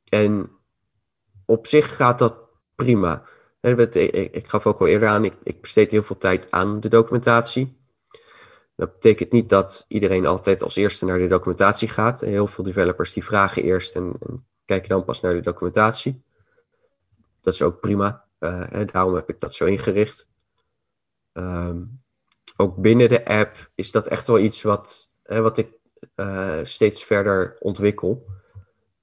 [0.09, 0.51] en
[1.45, 2.35] op zich gaat dat
[2.75, 3.25] prima.
[3.61, 7.80] Ik, gaf ook al eerder aan, ik, besteed heel veel tijd aan de documentatie.
[8.81, 12.21] Dat betekent niet dat iedereen altijd als eerste naar de documentatie gaat.
[12.21, 16.23] Heel veel developers die vragen eerst en, en kijken dan pas naar de documentatie.
[17.41, 18.25] Dat is ook prima.
[18.39, 20.29] Uh, daarom heb ik dat zo ingericht.
[21.33, 22.03] Um,
[22.57, 25.73] ook binnen de app is dat echt wel iets wat, hè, wat ik
[26.17, 28.27] uh, steeds verder ontwikkel.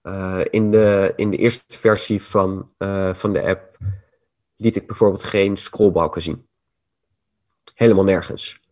[0.04, 2.72] Uh, in, de, in de eerste versie van,
[3.13, 3.78] van de app
[4.56, 6.48] liet ik bijvoorbeeld geen scrollbalken zien.
[7.74, 8.66] Helemaal nergens.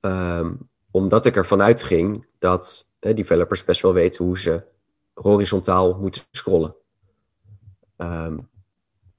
[0.00, 4.62] Um, omdat ik ervan uitging dat developers best wel weten hoe ze
[5.14, 6.74] horizontaal moeten scrollen.
[7.96, 8.48] Um,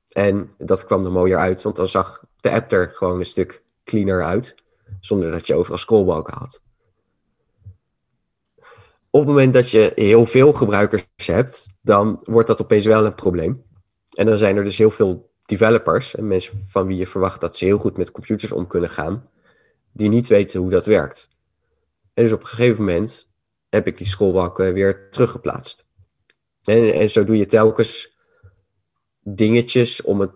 [0.10, 3.64] en dat kwam er mooier uit, want dan zag de app er gewoon een stuk
[3.84, 4.56] cleaner uit
[5.00, 6.62] zonder dat je overal scrollbalken had.
[9.10, 13.16] Op het moment dat je heel veel gebruikers hebt, dan wordt dat opeens wel een
[13.16, 13.64] probleem.
[14.14, 17.56] En dan zijn er dus heel veel developers en mensen van wie je verwacht dat
[17.56, 19.24] ze heel goed met computers om kunnen gaan,
[20.00, 21.30] die niet weten hoe dat werkt.
[22.14, 23.32] En dus op een gegeven moment
[23.70, 25.88] heb ik die scrollbalken weer teruggeplaatst.
[26.64, 28.18] En, en zo doe je telkens
[29.20, 30.32] dingetjes om het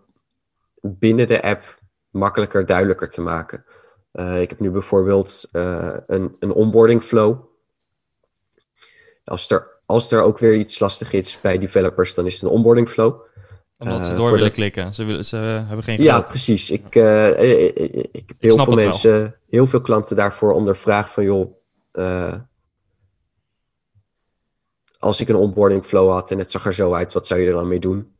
[0.81, 3.65] binnen de app makkelijker, duidelijker te maken.
[4.13, 7.45] Uh, ik heb nu bijvoorbeeld uh, een, een onboarding flow.
[9.23, 12.49] Als er, als er ook weer iets lastig is bij developers, dan is het een
[12.49, 13.21] onboarding flow.
[13.83, 14.93] Omdat ze uh, door willen klikken.
[14.93, 16.71] Ze, willen, ze hebben geen Ja, precies.
[16.71, 17.75] Ik, ik,
[18.11, 21.55] ik, heb heel veel mensen, heel veel klanten daarvoor ondervraagd van joh,
[24.99, 27.47] als ik een onboarding flow had en het zag er zo uit, wat zou je
[27.47, 28.15] er dan mee doen?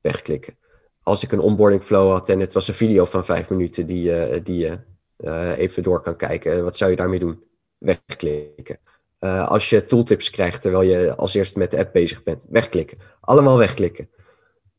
[0.00, 0.56] Wegklikken.
[1.02, 4.42] Als ik een onboarding flow had en het was een video van vijf minuten die,
[4.42, 4.78] die je
[5.18, 6.64] uh, even door kan kijken.
[6.64, 7.42] Wat zou je daarmee doen?
[7.78, 8.78] Wegklikken.
[9.20, 12.98] Uh, als je tooltips krijgt terwijl je als eerste met de app bezig bent, wegklikken.
[13.20, 14.08] Allemaal wegklikken.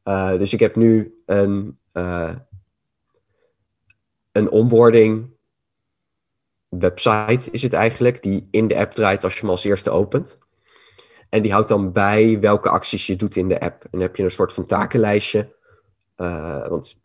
[0.07, 1.79] Uh, dus ik heb nu een,
[4.31, 5.33] een onboarding
[6.69, 10.37] website, is het eigenlijk, die in de app draait als je hem als eerste opent.
[11.29, 13.83] En die houdt dan bij welke acties je doet in de app.
[13.83, 15.55] En dan heb je een soort van takenlijstje.
[16.67, 17.01] want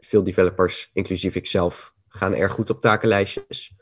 [0.00, 3.76] veel developers, inclusief ikzelf, gaan erg goed op takenlijstjes.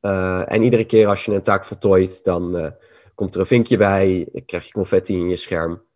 [0.00, 2.74] En iedere keer als je een taak voltooit, dan
[3.14, 5.86] komt er een vinkje bij, krijg je confetti in je scherm.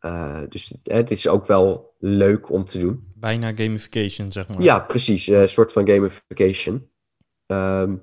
[0.00, 3.08] Uh, dus het is ook wel leuk om te doen.
[3.16, 4.62] Bijna gamification, zeg maar.
[4.62, 5.26] Ja, precies.
[5.26, 6.90] Een soort van gamification.
[7.46, 8.02] Um,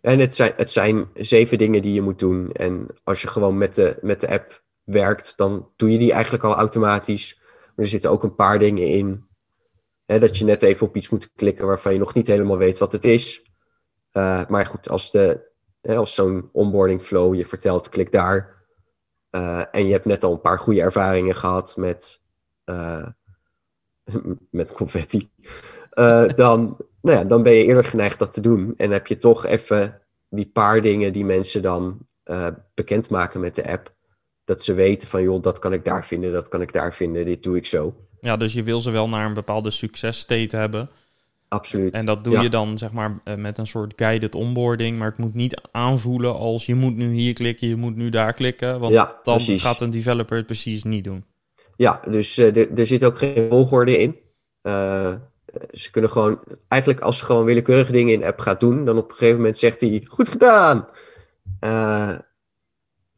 [0.00, 2.52] en het zijn, het zijn zeven dingen die je moet doen.
[2.52, 6.44] En als je gewoon met de, met de app werkt, dan doe je die eigenlijk
[6.44, 7.40] al automatisch.
[7.40, 9.26] Maar er zitten ook een paar dingen in
[10.04, 12.78] Hè, dat je net even op iets moet klikken waarvan je nog niet helemaal weet
[12.78, 13.42] wat het is.
[14.12, 18.63] Uh, maar goed, als, de, hè, als zo'n onboarding flow je vertelt, klik daar.
[19.36, 22.22] Uh, en je hebt net al een paar goede ervaringen gehad met,
[22.64, 23.06] uh,
[24.50, 25.30] met confetti.
[26.36, 28.74] dan, nou ja, dan ben je eerder geneigd dat te doen.
[28.76, 32.06] En heb je toch even die paar dingen die mensen dan
[32.74, 33.94] bekendmaken met de app.
[34.44, 37.24] Dat ze weten van, joh, dat kan ik daar vinden, dat kan ik daar vinden,
[37.24, 37.94] dit doe ik zo.
[38.20, 40.90] Ja, dus je wil ze wel naar een bepaalde successtate hebben.
[41.54, 41.94] Absoluut.
[41.94, 44.98] En dat doe je dan zeg maar eh, met een soort guided onboarding.
[44.98, 48.32] Maar het moet niet aanvoelen als je moet nu hier klikken, je moet nu daar
[48.32, 48.80] klikken.
[48.80, 49.62] Want ja, dan precies.
[49.62, 51.24] gaat een developer het precies niet doen.
[51.76, 54.16] Ja, dus uh, er zit ook geen volgorde in.
[54.62, 55.14] Uh,
[55.72, 56.38] ze kunnen gewoon,
[56.68, 59.36] eigenlijk als ze gewoon willekeurig dingen in de app gaat doen, dan op een gegeven
[59.36, 60.88] moment zegt hij, goed gedaan.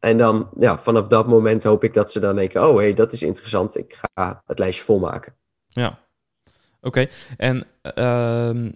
[0.00, 2.94] En dan, ja, vanaf dat moment hoop ik dat ze dan denken: oh hé, hey,
[2.94, 5.34] dat is interessant, ik ga het lijstje volmaken.
[5.66, 5.98] Ja,
[6.80, 7.06] oké.
[7.36, 7.64] En
[7.98, 8.70] uh,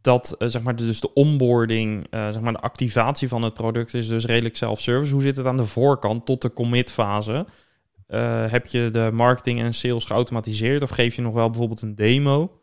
[0.00, 4.24] dat zeg maar, dus de onboarding, zeg maar, de activatie van het product is dus
[4.24, 5.12] redelijk self-service.
[5.12, 7.46] Hoe zit het aan de voorkant tot de commit fase?
[8.48, 12.62] heb je de marketing en sales geautomatiseerd of geef je nog wel bijvoorbeeld een demo?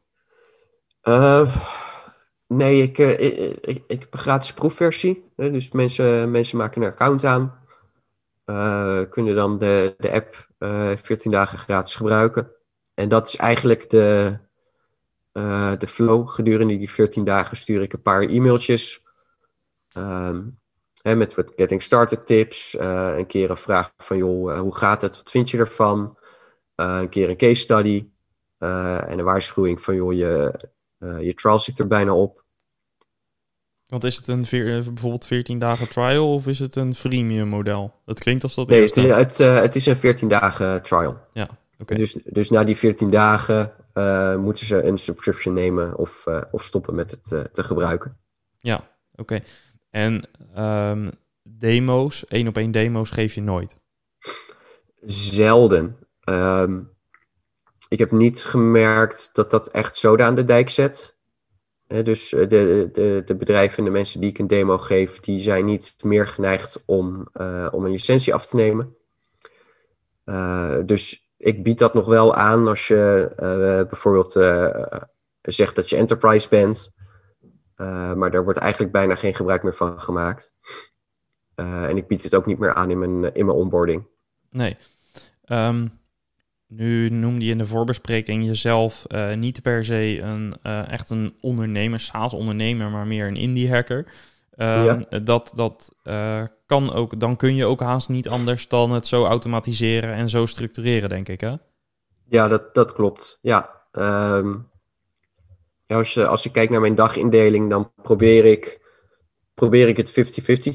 [2.47, 3.19] nee, ik, ik,
[3.61, 5.31] ik, ik, heb een gratis proefversie.
[5.35, 7.59] dus mensen, mensen maken een account aan.
[9.09, 10.47] kunnen dan de, de app
[11.03, 12.51] 14 dagen gratis gebruiken.
[12.93, 14.37] En dat is eigenlijk de,
[15.37, 16.29] uh, de flow.
[16.29, 19.01] Gedurende die 14 dagen stuur ik een paar e-mailtjes.
[19.97, 20.59] Um,
[21.01, 22.75] hè, met wat getting started tips.
[22.75, 25.15] Uh, een keer een vraag van, joh, uh, hoe gaat het?
[25.15, 26.17] Wat vind je ervan?
[26.75, 28.07] een keer een case study.
[28.57, 30.59] en een waarschuwing van, joh, je,
[30.99, 32.45] je trial zit er bijna op.
[33.87, 37.93] Want is het een veer, bijvoorbeeld 14 dagen trial of is het een freemium model?
[38.05, 38.67] Het klinkt als dat.
[38.67, 41.17] Nee, het, het, het, is een 14 dagen trial.
[41.33, 41.49] Ja.
[41.85, 43.73] Dus, dus na die 14 dagen
[44.37, 48.17] moeten ze een subscription nemen of, uh, of stoppen met het uh, te gebruiken.
[48.57, 49.39] Ja, oké.
[49.89, 51.11] En um,
[51.43, 53.77] demo's, één op één demo's geef je nooit?
[55.05, 55.97] Zelden.
[56.29, 56.95] Um,
[57.89, 61.17] ik heb niet gemerkt dat dat echt zoden aan de dijk zet.
[61.87, 65.65] dus de, de, de bedrijven en de mensen die ik een demo geef, die zijn
[65.65, 67.27] niet meer geneigd om,
[67.71, 68.95] om een licentie af te nemen.
[70.85, 74.85] dus ik bied dat nog wel aan als je uh, bijvoorbeeld uh,
[75.41, 76.95] zegt dat je enterprise bent.
[77.77, 80.53] Uh, maar daar wordt eigenlijk bijna geen gebruik meer van gemaakt.
[81.55, 84.07] en ik bied het ook niet meer aan in mijn, in mijn onboarding.
[84.49, 84.77] Nee.
[85.45, 85.99] Um,
[86.67, 92.89] nu noemde je in de voorbespreking jezelf niet per se een, echt een ondernemer, SaaS-ondernemer,
[92.89, 94.05] maar meer een indie-hacker.
[94.57, 99.07] Um, Dat, dat uh, kan ook, dan kun je ook haast niet anders dan het
[99.07, 101.41] zo automatiseren en zo structureren, denk ik.
[101.41, 101.55] Hè?
[102.29, 103.39] Ja, dat, dat klopt.
[103.41, 103.81] Ja.
[103.91, 104.69] Um,
[105.85, 108.81] ja als, je, als ik kijk naar mijn dagindeling, dan probeer ik,
[109.53, 110.13] probeer ik het 50-50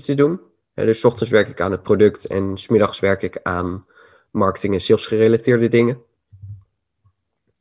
[0.04, 0.40] te doen.
[0.74, 3.86] Ja, dus ochtends werk ik aan het product en smiddags werk ik aan
[4.30, 6.02] marketing en sales gerelateerde dingen.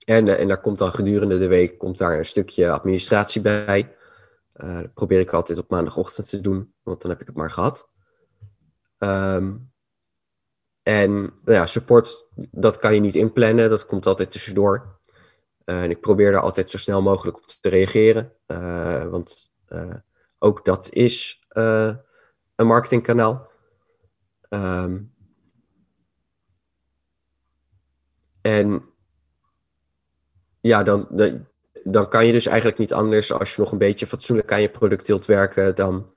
[0.06, 3.96] En, uh, en daar komt dan gedurende de week komt daar een stukje administratie bij.
[4.62, 7.90] Dat probeer ik altijd op maandagochtend te doen, want dan heb ik het maar gehad.
[8.98, 9.72] Um,
[10.84, 15.00] en nou ja, support, dat kan je niet inplannen, dat komt altijd tussendoor.
[15.66, 19.54] Uh, en ik probeer daar altijd zo snel mogelijk op te reageren, uh, want
[20.40, 21.46] ook dat is
[22.56, 23.52] een marketingkanaal.
[24.50, 25.14] Um,
[28.42, 28.86] en
[30.62, 31.48] ja, dan, dan,
[31.84, 34.70] dan kan je dus eigenlijk niet anders als je nog een beetje fatsoenlijk aan je
[34.70, 36.14] product wilt werken, dan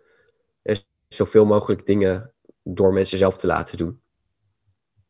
[1.09, 4.01] zoveel mogelijk dingen door mensen zelf te laten doen.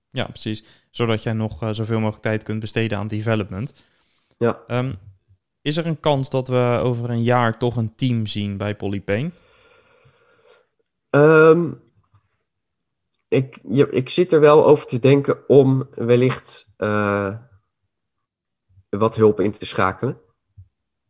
[0.09, 0.65] Ja, precies.
[0.91, 3.75] Zodat jij nog uh, zoveel mogelijk tijd kunt besteden aan development.
[4.37, 4.63] Ja.
[4.69, 4.99] Um,
[5.63, 9.31] is er een kans dat we over een jaar toch een team zien bij Polypane?
[11.11, 11.83] Um,
[13.29, 17.37] ik, je, ik zit er wel over te denken om wellicht uh,
[18.91, 20.21] wat hulp in te schakelen.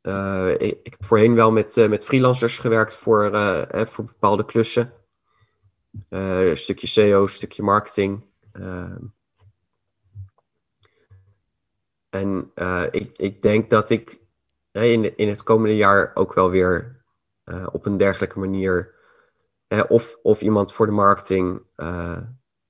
[0.06, 4.92] Uh, ik, heb voorheen wel met, uh, met freelancers gewerkt voor, uh, voor bepaalde klussen.
[6.08, 8.24] een stukje SEO, een stukje marketing.
[12.10, 12.52] en
[12.90, 14.20] ik, ik denk dat ik
[14.72, 17.04] in, in het komende jaar ook wel weer
[17.72, 18.94] op een dergelijke manier...
[19.88, 21.62] of, of iemand voor de marketing,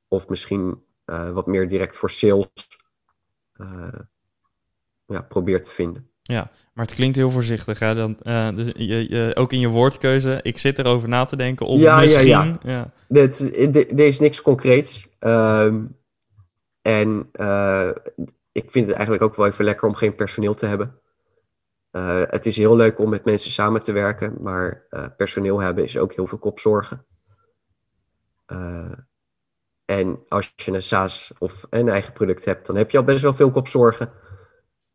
[0.09, 2.49] of misschien wat meer direct voor sales...
[5.07, 6.14] ja, probeer te vinden.
[6.27, 7.79] Ja, maar het klinkt heel voorzichtig.
[7.79, 7.95] Hè?
[7.95, 10.41] Dan, uh, dus je, je, ook in je woordkeuze.
[10.43, 12.27] Ik zit erover na te denken om ja, misschien...
[12.27, 12.59] Ja, ja.
[12.63, 12.93] ja.
[13.09, 15.09] Dit, dit, is niks concreets.
[15.21, 15.97] Um,
[16.83, 17.91] en uh,
[18.53, 21.01] ik vind het eigenlijk ook wel even lekker om geen personeel te hebben.
[21.93, 25.99] Uh, het is heel leuk om met mensen samen te werken, maar personeel hebben is
[25.99, 27.07] ook heel veel kopzorgen.
[29.85, 33.23] en als je een SaaS of een eigen product hebt, dan heb je al best
[33.23, 34.13] wel veel kopzorgen.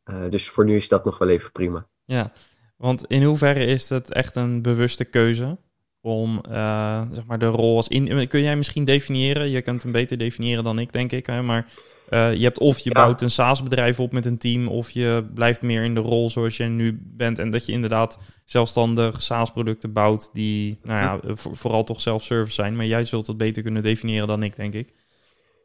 [0.09, 1.87] Uh, dus voor nu is dat nog wel even prima.
[2.05, 2.31] Ja,
[2.77, 5.57] want in hoeverre is het echt een bewuste keuze
[6.01, 8.27] om uh, zeg maar de rol als in.
[8.27, 9.49] Kun jij misschien definiëren?
[9.49, 11.25] Je kunt hem beter definiëren dan ik, denk ik.
[11.25, 11.41] Hè?
[11.41, 11.65] Maar
[12.09, 13.01] uh, je hebt of je ja.
[13.01, 16.57] bouwt een SaaS-bedrijf op met een team, of je blijft meer in de rol zoals
[16.57, 17.39] je nu bent.
[17.39, 22.75] En dat je inderdaad zelfstandig SaaS-producten bouwt die, nou ja, voor, vooral toch self-service zijn.
[22.75, 24.93] Maar jij zult het beter kunnen definiëren dan ik, denk ik.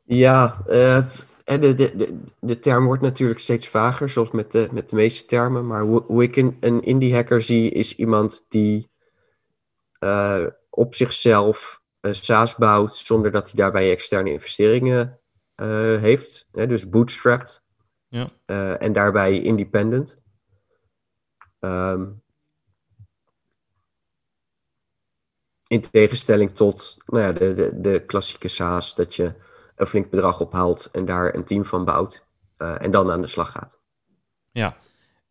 [0.05, 0.65] Ja,
[1.45, 4.97] en de, de, de, de, term wordt natuurlijk steeds vager, zoals met de, met de
[4.97, 5.67] meeste termen.
[5.67, 8.91] Maar hoe, ik een, een indie hacker zie, is iemand die
[10.01, 15.19] uh, op zichzelf een SaaS bouwt zonder dat hij daarbij externe investeringen
[15.57, 15.67] uh,
[16.01, 16.49] heeft.
[16.53, 17.63] Hè, dus bootstrapped.
[18.09, 18.29] Ja.
[18.47, 20.23] Uh, en daarbij independent.
[21.61, 22.23] Um,
[25.67, 29.35] In tegenstelling tot nou ja, de, de, de klassieke SaaS, dat je
[29.77, 32.27] een flink bedrag ophaalt en daar een team van bouwt
[32.59, 33.81] uh, en dan aan de slag gaat.
[34.53, 34.77] Ja,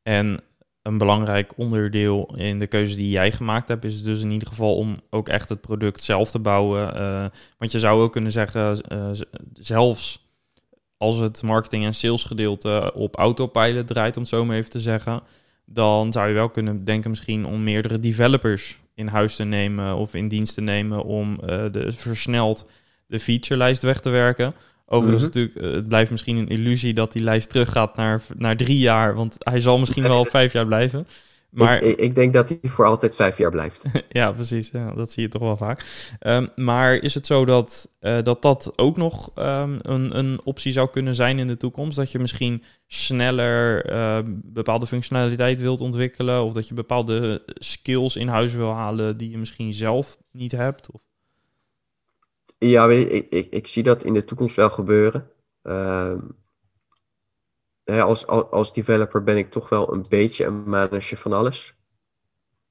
[0.01, 0.39] en
[0.81, 4.77] een belangrijk onderdeel in de keuze die jij gemaakt hebt, is dus in ieder geval
[4.77, 7.01] om ook echt het product zelf te bouwen.
[7.01, 7.25] Uh,
[7.57, 9.09] want je zou ook kunnen zeggen, uh,
[9.53, 10.27] zelfs
[10.97, 15.21] als het marketing- en salesgedeelte op autopilot draait, om het zo maar even te zeggen,
[15.65, 20.13] dan zou je wel kunnen denken misschien om meerdere developers in huis te nemen of
[20.13, 21.37] in dienst te nemen om
[21.71, 22.69] de, versneld
[23.07, 24.53] de featurelijst weg te werken.
[24.85, 28.57] Overigens, mm natuurlijk, eh, het blijft misschien een illusie dat die lijst teruggaat naar, naar
[28.57, 31.07] drie jaar, want hij zal misschien wel vijf jaar blijven.
[31.53, 31.81] Maar...
[31.81, 33.85] Ik, ik, denk dat hij voor altijd vijf jaar blijft.
[34.09, 34.69] ja, precies.
[34.69, 35.85] Ja, dat zie je toch wel vaak.
[36.19, 40.71] Um, maar is het zo dat uh, dat, dat ook nog um, een, een optie
[40.71, 41.97] zou kunnen zijn in de toekomst?
[41.97, 46.43] Dat je misschien sneller uh, bepaalde functionaliteit wilt ontwikkelen?
[46.43, 50.91] Of dat je bepaalde skills in huis wil halen die je misschien zelf niet hebt?
[50.91, 51.01] Of?
[52.57, 55.31] Ja, ik, ik, zie dat in de toekomst wel gebeuren.
[55.63, 56.17] Uh,
[57.85, 61.75] als, als, developer ben ik toch wel een beetje een manager van alles.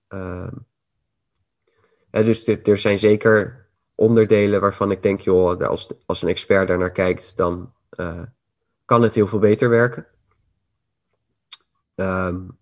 [0.09, 0.53] Uh,
[2.11, 6.93] dus er zijn zeker onderdelen waarvan ik denk, joh, als, als een expert daar naar
[6.93, 8.23] kijkt, dan uh,
[8.85, 10.07] kan het heel veel beter werken.
[11.95, 12.59] Um,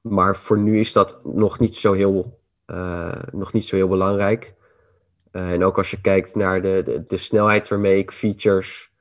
[0.00, 4.54] maar voor nu is dat nog niet zo heel, uh, nog niet zo heel belangrijk.
[5.32, 8.92] Uh, en ook als je kijkt naar de, de, de, snelheid waarmee ik features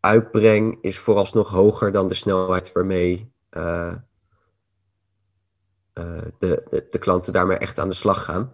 [0.00, 3.94] uitbreng, is vooralsnog hoger dan de snelheid waarmee uh,
[5.98, 8.52] uh, de, de, klanten daarmee echt aan de slag gaan.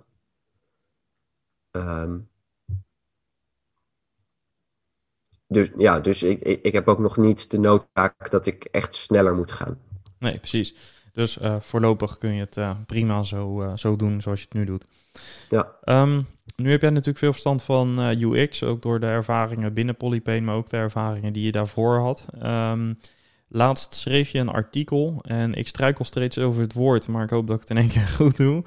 [1.70, 2.30] Um,
[5.46, 8.94] dus ja, dus ik, ik, ik heb ook nog niet de noodzaak dat ik echt
[8.94, 9.80] sneller moet gaan.
[10.18, 11.01] Nee, precies.
[11.12, 14.58] Dus uh, voorlopig kun je het uh, prima zo, uh, zo doen zoals je het
[14.58, 14.86] nu doet.
[15.48, 15.68] Ja.
[15.84, 20.40] Um, nu heb jij natuurlijk veel verstand van UX, ook door de ervaringen binnen Polypane,
[20.40, 22.26] maar ook de ervaringen die je daarvoor had.
[22.44, 22.98] Um,
[23.48, 27.46] laatst schreef je een artikel en ik struikel steeds over het woord, maar ik hoop
[27.46, 28.62] dat ik het in één keer goed doe.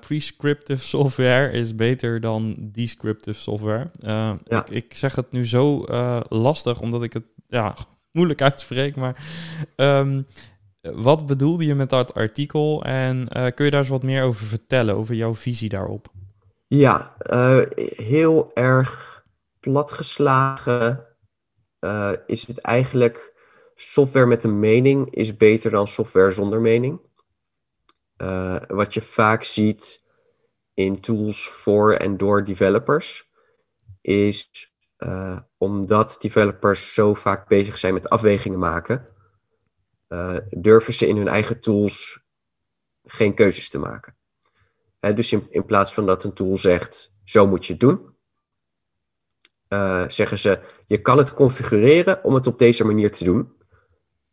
[0.00, 3.90] prescriptive software is beter dan descriptive software.
[4.00, 4.38] Ja.
[4.46, 5.84] ik, ik, zeg het nu zo
[6.28, 7.74] lastig, omdat ik het ja,
[8.10, 9.24] moeilijk uitspreek, maar...
[9.76, 10.26] Um,
[10.82, 14.46] wat bedoelde je met dat artikel en uh, kun je daar eens wat meer over
[14.46, 16.08] vertellen, over jouw visie daarop?
[16.66, 17.60] Ja, uh,
[17.96, 19.22] heel erg
[19.60, 21.06] platgeslagen
[21.80, 23.34] uh, is het eigenlijk
[23.74, 27.00] software met een mening is beter dan software zonder mening.
[28.66, 30.02] wat je vaak ziet
[30.74, 33.30] in tools voor en door developers
[34.00, 34.70] is
[35.58, 39.11] omdat developers zo vaak bezig zijn met afwegingen maken
[40.12, 42.20] uh, durven ze in hun eigen tools
[43.04, 44.16] geen keuzes te maken.
[45.14, 48.14] dus in, plaats van dat een tool zegt, zo moet je het doen,
[49.68, 53.52] uh, zeggen ze, je kan het configureren om het op deze manier te doen.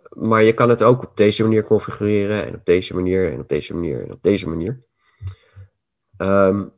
[0.09, 3.49] Maar je kan het ook op deze manier configureren en op deze manier en op
[3.49, 4.83] deze manier en op deze manier.
[6.17, 6.71] Um,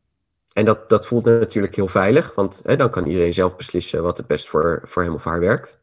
[0.53, 4.27] en dat, dat voelt natuurlijk heel veilig, want dan kan iedereen zelf beslissen wat het
[4.27, 5.79] best voor, voor hem of haar werkt.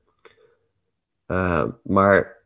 [1.27, 2.38] Uh, maar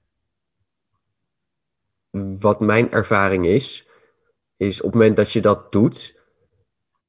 [2.40, 3.88] wat mijn ervaring is,
[4.56, 6.20] is op het moment dat je dat doet,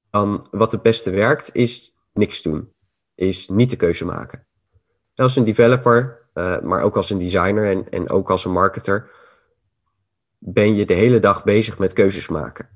[0.09, 2.71] dan wat het beste werkt, is niks doen.
[3.15, 4.47] Is niet de keuze maken.
[5.15, 9.11] Als een developer, uh, maar ook als een designer en, en ook als een marketer,
[10.37, 12.69] ben je de hele dag bezig met keuzes maken.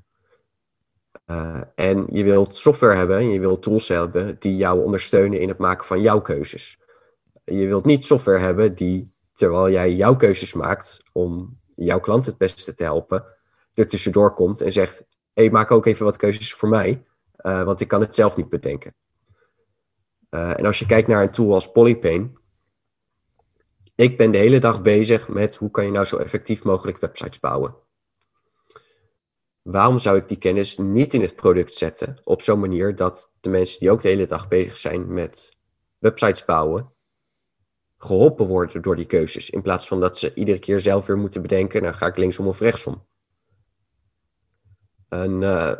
[1.26, 5.48] Uh, en je wilt software hebben en je wilt tools hebben die jou ondersteunen in
[5.48, 6.80] het maken van jouw keuzes.
[7.44, 12.38] Je wilt niet software hebben die, terwijl jij jouw keuzes maakt om jouw klant het
[12.38, 13.24] beste te helpen,
[13.74, 17.04] er tussendoor komt en zegt: hey, maak ook even wat keuzes voor mij,
[17.42, 18.94] uh, want ik kan het zelf niet bedenken.
[20.30, 22.30] Uh, en als je kijkt naar een tool als Polypane,
[23.94, 27.40] ik ben de hele dag bezig met hoe kan je nou zo effectief mogelijk websites
[27.40, 27.76] bouwen.
[29.62, 33.48] Waarom zou ik die kennis niet in het product zetten op zo'n manier dat de
[33.48, 35.56] mensen die ook de hele dag bezig zijn met
[35.98, 36.92] websites bouwen,
[37.98, 39.50] geholpen worden door die keuzes.
[39.50, 42.46] In plaats van dat ze iedere keer zelf weer moeten bedenken, nou ga ik linksom
[42.46, 43.06] of rechtsom.
[45.08, 45.78] Een, uh,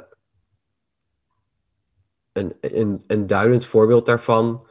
[2.33, 4.67] een, een, duidend voorbeeld daarvan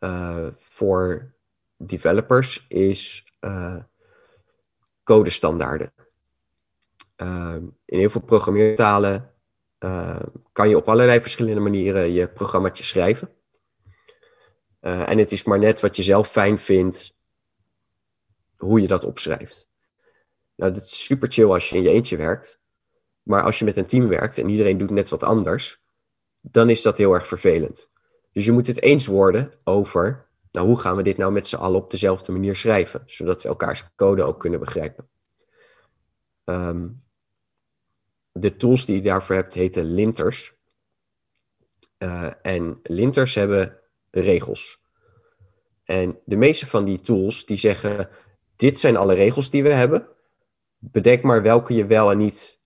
[0.00, 1.34] uh, voor
[1.76, 3.76] developers is uh,
[5.04, 5.92] codestandaarden.
[7.84, 9.32] in heel veel programmeertalen
[10.52, 13.37] kan je op allerlei verschillende manieren je programmaatje schrijven.
[14.88, 17.14] Uh, en het is maar net wat je zelf fijn vindt,
[18.56, 19.68] hoe je dat opschrijft.
[20.54, 22.60] Nou, dat is super chill als je in je eentje werkt.
[23.22, 25.80] Maar als je met een team werkt en iedereen doet net wat anders,
[26.40, 27.90] dan is dat heel erg vervelend.
[28.32, 31.56] Dus je moet het eens worden over, nou, hoe gaan we dit nou met z'n
[31.56, 35.08] allen op dezelfde manier schrijven, zodat we elkaars code ook kunnen begrijpen.
[36.44, 36.88] Ehm,
[38.32, 40.56] de tools die je daarvoor hebt heten linters.
[41.98, 43.77] Uh, en linters hebben
[44.10, 44.80] regels.
[45.84, 48.10] En de meeste van die tools die zeggen,
[48.56, 50.08] dit zijn alle regels die we hebben.
[50.78, 52.60] Bedenk maar welke je wel en niet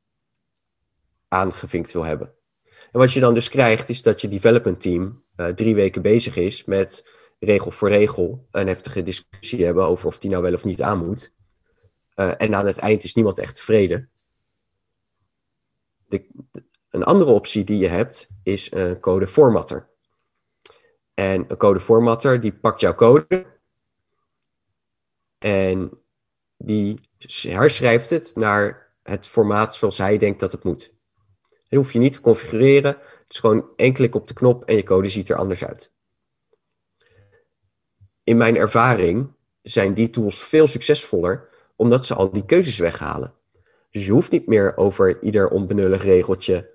[1.28, 2.34] aangevinkt wil hebben.
[2.93, 6.36] En wat je dan dus krijgt, is dat je development team uh, drie weken bezig
[6.36, 10.64] is met regel voor regel een heftige discussie hebben over of die nou wel of
[10.64, 11.32] niet aan moet.
[12.16, 14.11] Uh, en aan het eind is niemand echt tevreden.
[16.07, 19.88] De, de, een andere optie die je hebt is een code formatter.
[21.15, 23.47] En een code formatter die pakt jouw code
[25.39, 25.91] en
[26.57, 27.01] die
[27.49, 30.95] herschrijft het naar het formaat zoals hij denkt dat het moet.
[31.49, 32.97] Dat hoef je niet te configureren.
[32.99, 35.93] Het is gewoon één klik op de knop en je code ziet er anders uit.
[38.25, 39.33] In mijn ervaring
[39.63, 43.35] zijn die tools veel succesvoller omdat ze al die keuzes weghalen.
[43.91, 46.71] Dus je hoeft niet meer over ieder onbenullig regeltje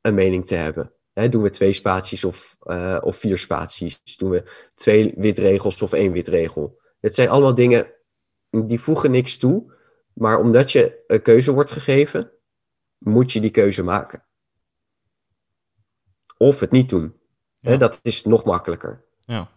[0.00, 0.92] een mening te hebben.
[1.14, 4.16] Doen we twee spaties of, uh, of vier spaties?
[4.16, 4.44] Doen we
[4.74, 6.80] twee witregels of één witregel?
[7.00, 7.86] Het zijn allemaal dingen
[8.50, 9.72] die voegen niks toe,
[10.12, 12.30] maar omdat je een keuze wordt gegeven,
[12.98, 14.24] moet je die keuze maken.
[16.36, 17.22] Of het niet doen.
[17.60, 17.76] Ja.
[17.76, 19.04] dat is nog makkelijker.
[19.24, 19.50] Ja.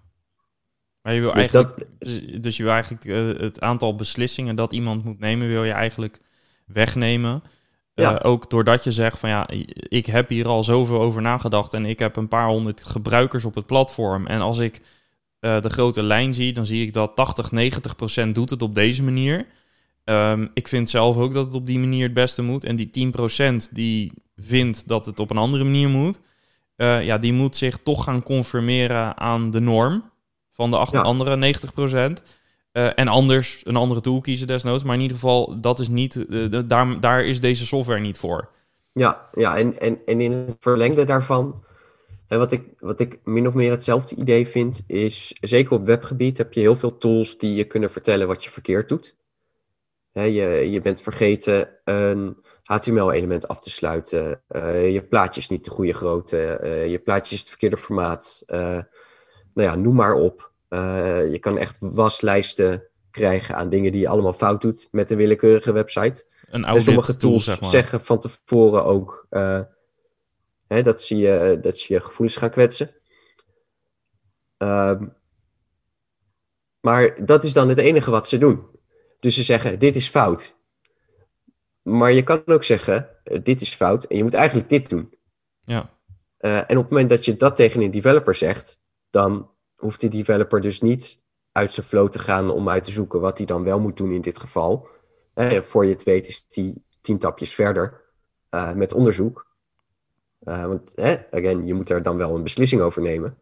[1.01, 2.43] Maar je wil dus eigenlijk, dat...
[2.43, 6.19] dus je wil eigenlijk uh, het aantal beslissingen dat iemand moet nemen, wil je eigenlijk
[6.65, 7.43] wegnemen.
[8.03, 8.13] Ja.
[8.13, 11.85] Uh, ook doordat je zegt van ja, ik heb hier al zoveel over nagedacht en
[11.85, 14.27] ik heb een paar honderd gebruikers op het platform.
[14.27, 14.81] En als ik
[15.41, 18.75] uh, de grote lijn zie, dan zie ik dat 80, 90 procent doet het op
[18.75, 19.45] deze manier.
[20.03, 22.63] Um, ik vind zelf ook dat het op die manier het beste moet.
[22.63, 26.19] En die 10 procent die vindt dat het op een andere manier moet,
[26.77, 30.11] uh, ja, die moet zich toch gaan conformeren aan de norm
[30.53, 31.01] van de ja.
[31.01, 32.23] andere 90 procent.
[32.77, 34.83] Uh, en anders een andere tool kiezen desnoods.
[34.83, 38.49] Maar in ieder geval, dat is niet, uh, daar, daar is deze software niet voor.
[38.91, 41.63] Ja, ja en, en, en in het verlengde daarvan,
[42.27, 46.37] en wat, ik, wat ik min of meer hetzelfde idee vind, is zeker op webgebied
[46.37, 49.15] heb je heel veel tools die je kunnen vertellen wat je verkeerd doet.
[50.11, 54.41] He, je, je bent vergeten een HTML-element af te sluiten.
[54.49, 56.59] Uh, je plaatje is niet de goede grootte.
[56.89, 58.43] Je plaatje is het verkeerde formaat.
[58.47, 58.83] Nou
[59.53, 60.51] ja, noem maar op.
[61.31, 65.71] je kan echt waslijsten krijgen aan dingen die je allemaal fout doet met een willekeurige
[65.71, 66.25] website.
[66.49, 67.69] Een en sommige tools zeg maar.
[67.69, 69.27] zeggen van tevoren ook
[70.67, 72.95] Hè, dat, ze je, dat ze je gevoelens gaan kwetsen.
[74.57, 75.15] Um,
[76.79, 78.65] maar dat is dan het enige wat ze doen.
[79.19, 80.57] Dus ze zeggen, dit is fout.
[81.81, 85.13] Maar je kan ook zeggen, eh, dit is fout en je moet eigenlijk dit doen.
[85.65, 85.95] Ja.
[86.39, 90.09] Uh, en op het moment dat je dat tegen een developer zegt, dan hoeft die
[90.09, 91.19] developer dus niet
[91.51, 94.11] uit zijn flow te gaan om uit te zoeken wat hij dan wel moet doen
[94.11, 94.87] in dit geval.
[95.35, 98.01] Uh, voor je het weet is die tien tapjes verder
[98.51, 99.47] uh, met onderzoek.
[100.43, 100.93] Uh, want,
[101.31, 103.37] again, je moet daar dan wel een beslissing over nemen.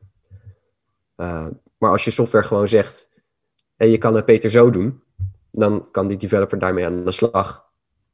[1.18, 3.10] Uh, maar als je software gewoon zegt,
[3.76, 5.02] hey, je kan het beter zo doen,
[5.52, 7.66] dan kan die developer daarmee aan de slag,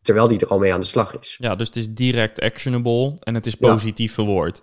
[0.02, 1.38] terwijl die er al mee aan de slag is.
[1.40, 4.16] Ja, dus het is direct actionable en het is positief ja.
[4.16, 4.62] verwoord.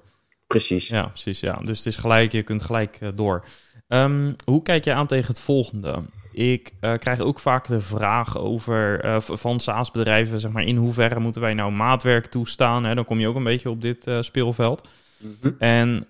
[0.49, 0.89] Precies.
[0.89, 1.41] Ja, precies.
[1.41, 1.61] Ja.
[1.65, 3.45] Dus het is gelijk, je kunt gelijk uh, door.
[3.89, 6.09] Um, hoe kijk je aan tegen het volgende?
[6.33, 11.21] Ik uh, krijg ook vaak de vraag over uh, van SaaS-bedrijven, zeg maar, in hoeverre
[11.21, 12.85] moeten wij nou maatwerk toestaan?
[12.85, 12.95] Hè?
[12.95, 14.89] Dan kom je ook een beetje op dit speelveld.
[15.19, 15.55] Mm -hmm.
[15.59, 16.07] En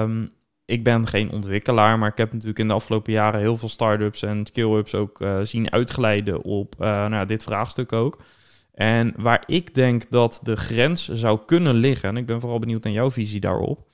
[0.00, 0.30] um,
[0.64, 4.22] ik ben geen ontwikkelaar, maar ik heb natuurlijk in de afgelopen jaren heel veel start-ups
[4.22, 8.18] en skill-ups ook zien uitgeleiden op nou, dit vraagstuk ook.
[8.80, 12.84] En waar ik denk dat de grens zou kunnen liggen, en ik ben vooral benieuwd
[12.84, 13.86] naar jouw visie daarop,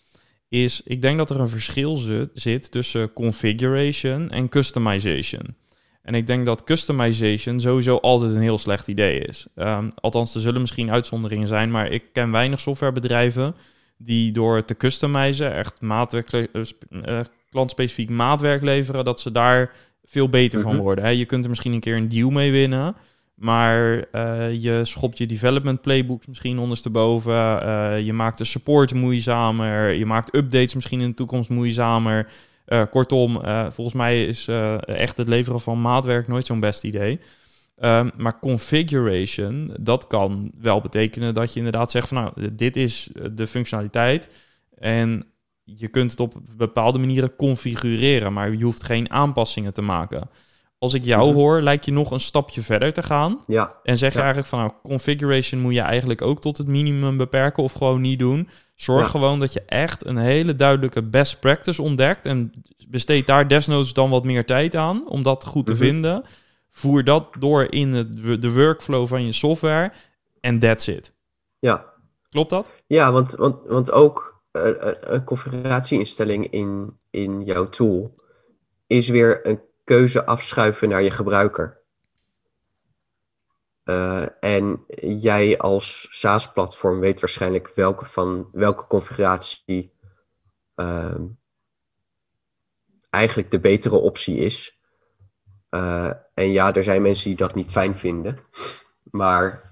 [0.49, 1.97] is ik denk dat er een verschil
[2.34, 5.55] zit tussen configuration en customization.
[6.03, 9.47] En ik denk dat customization sowieso altijd een heel slecht idee is.
[9.57, 13.55] Um, althans, er zullen misschien uitzonderingen zijn, maar ik ken weinig softwarebedrijven
[13.99, 17.20] die door te customizen, echt maatwerk, uh,
[17.51, 19.74] klantspecifiek maatwerk leveren, dat ze daar
[20.05, 21.05] veel beter van worden.
[21.05, 21.11] Hè?
[21.11, 22.97] Je kunt er misschien een keer een deal mee winnen,
[23.37, 27.32] maar uh, je schopt je development playbooks misschien ondersteboven.
[27.32, 29.93] Uh, je maakt de support moeizamer.
[29.93, 32.28] Je maakt updates misschien in de toekomst moeizamer.
[32.68, 34.49] Uh, kortom, volgens mij is
[34.80, 37.20] echt het leveren van maatwerk nooit zo'n best idee.
[37.78, 43.11] Um, maar configuration, dat kan wel betekenen dat je inderdaad zegt van nou, dit is
[43.32, 44.28] de functionaliteit.
[44.78, 45.26] En
[45.64, 50.28] je kunt het op bepaalde manieren configureren, maar je hoeft geen aanpassingen te maken.
[50.78, 51.34] Als ik jou Mhm.
[51.34, 53.42] hoor, lijkt je nog een stapje verder te gaan.
[53.46, 54.24] Ja, En zeg je Ja.
[54.24, 58.18] eigenlijk van, nou, configuration moet je eigenlijk ook tot het minimum beperken of gewoon niet
[58.18, 58.48] doen.
[58.74, 59.08] Zorg Ja.
[59.10, 62.26] gewoon dat je echt een hele duidelijke best practice ontdekt.
[62.26, 62.52] En
[62.88, 65.82] besteed daar desnoods dan wat meer tijd aan om dat goed te Mhm.
[65.82, 66.24] vinden.
[66.70, 69.92] Voer dat door in het, de workflow van je software.
[70.40, 71.14] En that's it.
[71.58, 71.94] ja.
[72.30, 72.70] Klopt dat?
[72.86, 78.14] Ja, want, want, want ook eh, eh, een configuratieinstelling in, in jouw tool
[78.86, 81.80] is weer een keuze afschuiven naar je gebruiker.
[83.84, 89.93] Eh, en jij als SaaS-platform weet waarschijnlijk welke, van, welke configuratie
[90.74, 91.24] ehm,
[93.11, 94.80] eigenlijk de betere optie is.
[95.68, 98.39] Eh, en ja, er zijn mensen die dat niet fijn vinden.
[99.03, 99.62] Maar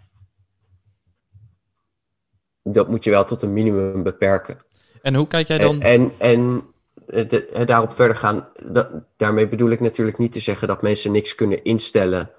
[2.63, 4.65] dat moet je wel tot een minimum beperken.
[5.03, 5.81] En hoe kijk jij dan...
[5.81, 6.74] En, en, en
[7.07, 11.13] de- eh, daarop verder gaan, dat, daarmee bedoel ik natuurlijk niet te zeggen dat mensen
[11.13, 12.31] niks kunnen instellen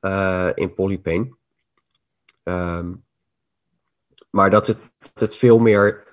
[0.00, 1.34] eh, in Polypane.
[2.42, 2.92] Ehm,
[4.30, 6.04] maar dat het, dat het veel meer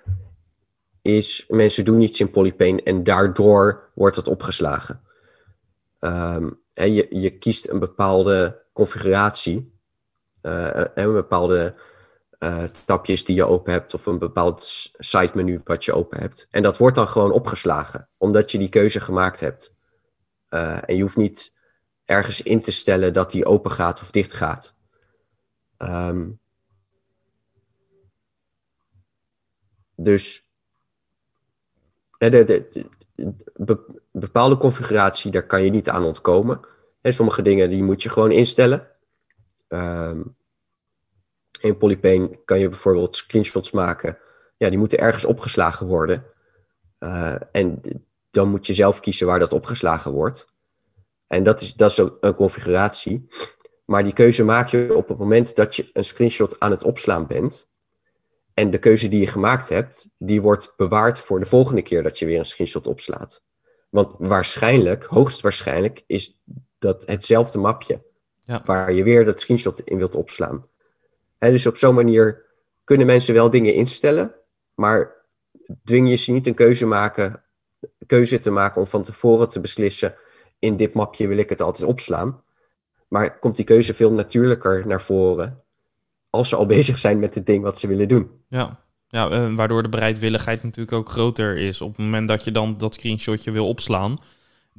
[1.02, 5.02] is, mensen doen iets in Polypane en daardoor wordt het opgeslagen.
[6.00, 9.74] Ehm, en je, je kiest een bepaalde configuratie
[10.42, 11.76] eh, en een bepaalde
[12.38, 14.64] eh, tapjes die je open hebt of een bepaald
[14.98, 16.48] site menu wat je open hebt.
[16.52, 19.76] En dat wordt dan gewoon opgeslagen, omdat je die keuze gemaakt hebt.
[20.50, 21.56] Eh, en je hoeft niet
[22.06, 24.76] ergens in te stellen dat die open gaat of dicht gaat.
[25.78, 26.30] Ehm,
[29.96, 30.50] dus
[32.18, 32.90] de, de, de-
[33.56, 36.60] be- bepaalde configuratie, daar kan je niet aan ontkomen.
[37.02, 38.88] En sommige dingen die moet je gewoon instellen.
[39.68, 40.22] Ehm,
[41.62, 44.18] in Polypane kan je bijvoorbeeld screenshots maken.
[44.58, 46.26] Ja, die moeten ergens opgeslagen worden.
[46.98, 47.82] Eh, en
[48.32, 50.54] dan moet je zelf kiezen waar dat opgeslagen wordt.
[51.28, 53.28] En dat is, dat is ook een configuratie.
[53.86, 57.28] Maar die keuze maak je op het moment dat je een screenshot aan het opslaan
[57.28, 57.70] bent.
[58.54, 62.20] En de keuze die je gemaakt hebt, die wordt bewaard voor de volgende keer dat
[62.20, 63.44] je weer een screenshot opslaat.
[63.90, 66.42] Want waarschijnlijk, hoogstwaarschijnlijk, is
[66.78, 68.06] dat hetzelfde mapje
[68.40, 68.62] Ja.
[68.66, 70.64] waar je weer dat screenshot in wilt opslaan.
[71.40, 72.46] Dus op zo'n manier
[72.84, 74.36] kunnen mensen wel dingen instellen,
[74.76, 75.16] maar
[75.84, 77.44] dwing je ze niet een keuze, maken,
[78.06, 80.16] keuze te maken om van tevoren te beslissen:
[80.60, 82.40] in dit mapje wil ik het altijd opslaan.
[83.08, 85.64] Maar komt die keuze veel natuurlijker naar voren
[86.30, 88.30] als ze al bezig zijn met het ding wat ze willen doen.
[88.50, 91.82] Ja, ja eh, waardoor de bereidwilligheid natuurlijk ook groter is.
[91.82, 94.18] Op het moment dat je dan dat screenshotje wil opslaan,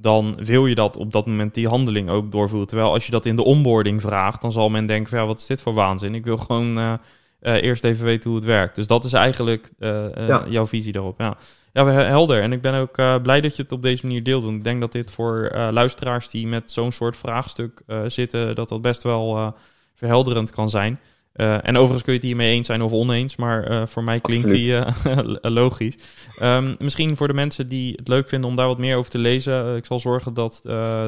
[0.01, 2.68] dan wil je dat op dat moment die handeling ook doorvoeren.
[2.68, 5.38] Terwijl als je dat in de onboarding vraagt, dan zal men denken van ja, wat
[5.38, 6.14] is dit voor waanzin?
[6.14, 6.92] Ik wil gewoon eh,
[7.40, 8.74] eh, eerst even weten hoe het werkt.
[8.74, 10.44] Dus dat is eigenlijk eh, Ja.
[10.49, 11.20] jouw visie daarop.
[11.20, 11.36] Ja.
[11.72, 12.42] ja, helder.
[12.42, 14.42] En ik ben ook blij dat je het op deze manier deelt.
[14.42, 18.82] Want ik denk dat dit voor luisteraars die met zo'n soort vraagstuk zitten, dat dat
[18.82, 19.55] best wel
[19.94, 21.01] verhelderend kan zijn.
[21.39, 24.20] Eh, en overigens kun je het hiermee eens zijn of oneens, maar eh, voor mij
[24.20, 24.64] klinkt Absoluut.
[24.64, 25.95] die eh, logisch.
[26.39, 29.18] Ehm, misschien voor de mensen die het leuk vinden om daar wat meer over te
[29.18, 29.76] lezen.
[29.76, 30.61] ik zal zorgen dat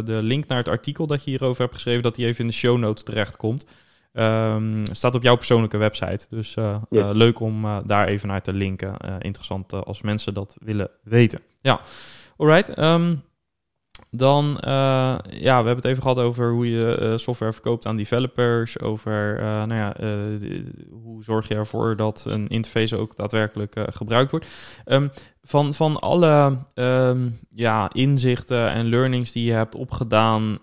[0.04, 2.52] de link naar het artikel dat je hierover hebt geschreven, dat die even in de
[2.52, 3.64] show notes terechtkomt.
[4.12, 6.26] Ehm staat op jouw persoonlijke website.
[6.28, 6.56] Dus
[6.90, 7.12] Yes.
[7.12, 8.96] leuk om daar even naar te linken.
[9.18, 11.40] Interessant als mensen dat willen weten.
[11.60, 11.80] Ja,
[12.36, 12.68] alright.
[12.68, 13.14] ehm,
[14.10, 14.70] dan, eh,
[15.30, 18.80] ja, we hebben het even gehad over hoe je eh, software verkoopt aan developers.
[18.80, 19.94] Over, eh, nou ja,
[20.90, 24.46] hoe zorg je ervoor dat een interface ook daadwerkelijk gebruikt wordt.
[24.84, 25.08] Ehm,
[25.42, 30.58] van, van alle ehm, ja, inzichten en learnings die je hebt opgedaan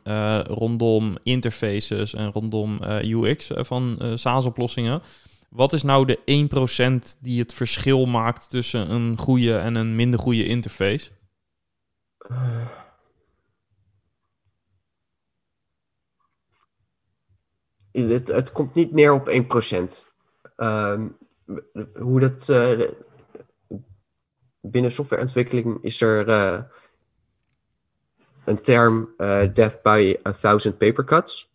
[0.48, 5.02] rondom interfaces en rondom UX van SaaS-oplossingen.
[5.50, 10.20] Wat is nou de 1% die het verschil maakt tussen een goede en een minder
[10.20, 11.10] goede interface?
[18.06, 20.08] Het, het komt niet neer op 1%.
[20.56, 21.08] Ehm,
[22.00, 22.50] hoe dat.
[22.50, 22.90] eh,
[24.62, 26.62] binnen softwareontwikkeling is er eh,
[28.46, 31.52] een term eh, death by a thousand paper cuts.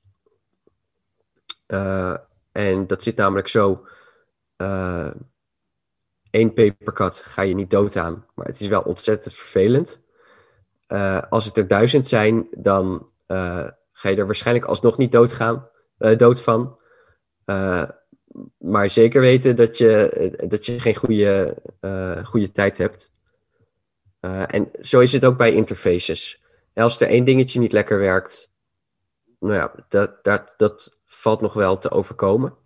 [2.53, 3.86] En dat zit namelijk zo.
[6.30, 10.01] één papercut ga je niet dood aan, maar het is wel ontzettend vervelend.
[11.28, 13.11] Als het er duizend zijn, dan
[13.93, 15.68] ga je er waarschijnlijk alsnog niet doodgaan,
[16.03, 16.79] eh, dood van.
[17.45, 17.89] Eh,
[18.59, 21.57] maar zeker weten dat je, eh, dat je geen goede,
[22.25, 23.11] goede tijd hebt.
[24.21, 26.43] En zo is het ook bij interfaces.
[26.75, 28.53] Als er één dingetje niet lekker werkt,
[29.39, 32.57] nou ja, dat, dat, dat valt nog wel te overkomen.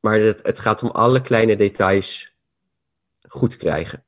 [0.00, 2.36] Maar het, het gaat om alle kleine details
[3.28, 4.04] goed krijgen.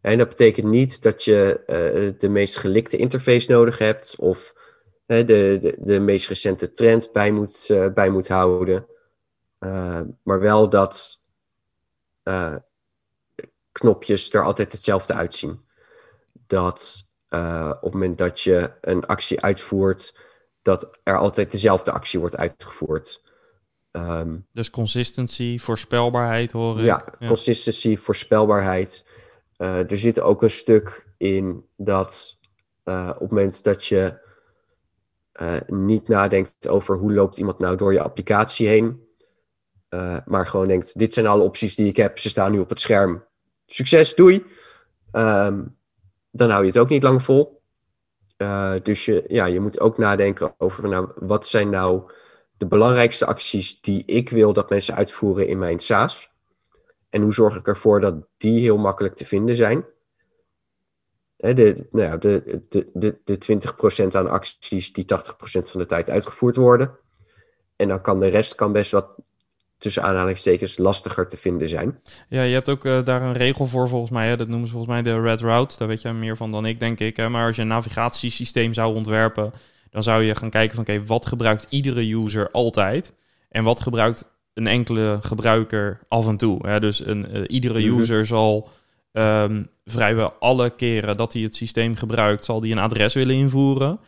[0.00, 4.54] En dat betekent niet dat je de meest gelikte interface nodig hebt of
[5.06, 8.86] de, de, de meest recente trend bij moet, uh, bij moet houden.
[10.22, 11.20] maar wel dat
[13.72, 15.60] knopjes er altijd hetzelfde uitzien.
[16.46, 20.14] Dat op het moment dat je een actie uitvoert,
[20.62, 23.22] dat er altijd dezelfde actie wordt uitgevoerd.
[23.92, 26.84] Um, dus consistency, voorspelbaarheid hoor ik.
[26.84, 27.26] Ja, ja.
[27.26, 29.04] consistency, voorspelbaarheid.
[29.56, 32.38] Er zit ook een stuk in dat
[32.84, 34.20] op het moment dat je
[35.40, 39.10] uh, niet nadenkt over hoe loopt iemand nou door je applicatie heen,
[40.24, 42.80] maar gewoon denkt, dit zijn alle opties die ik heb, ze staan nu op het
[42.80, 43.24] scherm.
[43.66, 44.44] Succes, doei!
[45.12, 45.76] Um,
[46.30, 47.62] dan hou je het ook niet lang vol.
[48.82, 52.10] dus je, ja, je moet ook nadenken over nou, wat zijn nou
[52.62, 56.30] de belangrijkste acties die ik wil dat mensen uitvoeren in mijn SaaS.
[57.10, 59.84] En hoe zorg ik ervoor dat die heel makkelijk te vinden zijn?
[61.42, 63.60] De, nou ja, de, de, de, de
[64.04, 65.06] 20% aan acties die 80%
[65.42, 66.98] van de tijd uitgevoerd worden.
[67.76, 69.06] En dan kan de rest kan best wat
[69.78, 72.00] tussen aanhalingstekens lastiger te vinden zijn.
[72.28, 74.28] Ja, je hebt ook uh, daar een regel voor volgens mij.
[74.28, 74.36] Hè?
[74.36, 75.78] Dat noemen ze volgens mij de red route.
[75.78, 77.16] Daar weet jij meer van dan ik, denk ik.
[77.16, 77.28] Hè?
[77.28, 79.52] Maar als je een navigatiesysteem zou ontwerpen,
[79.90, 83.14] dan zou je gaan kijken van oké, wat gebruikt iedere user altijd?
[83.48, 84.24] En wat gebruikt
[84.54, 86.66] een enkele gebruiker af en toe?
[86.66, 86.80] Hè?
[86.80, 87.98] Dus een, uh, iedere mhm.
[87.98, 88.68] user zal
[89.12, 94.00] um, vrijwel alle keren dat hij het systeem gebruikt, zal die een adres willen invoeren.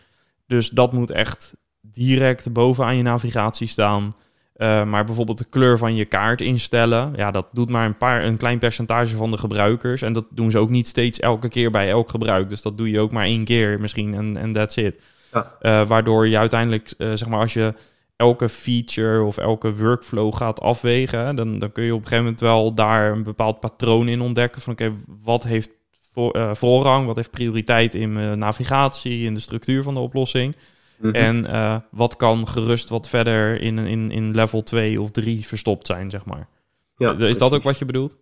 [0.46, 4.12] Dus dat moet echt direct bovenaan je navigatie staan.
[4.56, 8.24] Uh, maar bijvoorbeeld de kleur van je kaart instellen, ja, dat doet maar een, paar,
[8.24, 10.02] een klein percentage van de gebruikers.
[10.02, 12.48] En dat doen ze ook niet steeds elke keer bij elk gebruik.
[12.48, 15.00] Dus dat doe je ook maar één keer misschien en, en that's it.
[15.32, 15.52] Ja.
[15.62, 17.74] Uh, waardoor je uiteindelijk, uh, zeg maar, als je
[18.16, 22.40] elke feature of elke workflow gaat afwegen, dan, dan kun je op een gegeven moment
[22.40, 24.62] wel daar een bepaald patroon in ontdekken.
[24.62, 25.70] Van oké, okay, wat heeft
[26.12, 30.56] voor, uh, voorrang, wat heeft prioriteit in mijn navigatie, in de structuur van de oplossing.
[30.98, 31.22] Mm -hmm.
[31.22, 35.86] En uh, wat kan gerust wat verder in, in, in level 2 of 3 verstopt
[35.86, 36.48] zijn, zeg maar.
[36.94, 37.38] Ja, is precies.
[37.38, 38.16] dat ook wat je bedoelt?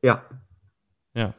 [0.00, 0.24] Ja.
[1.12, 1.34] Ja.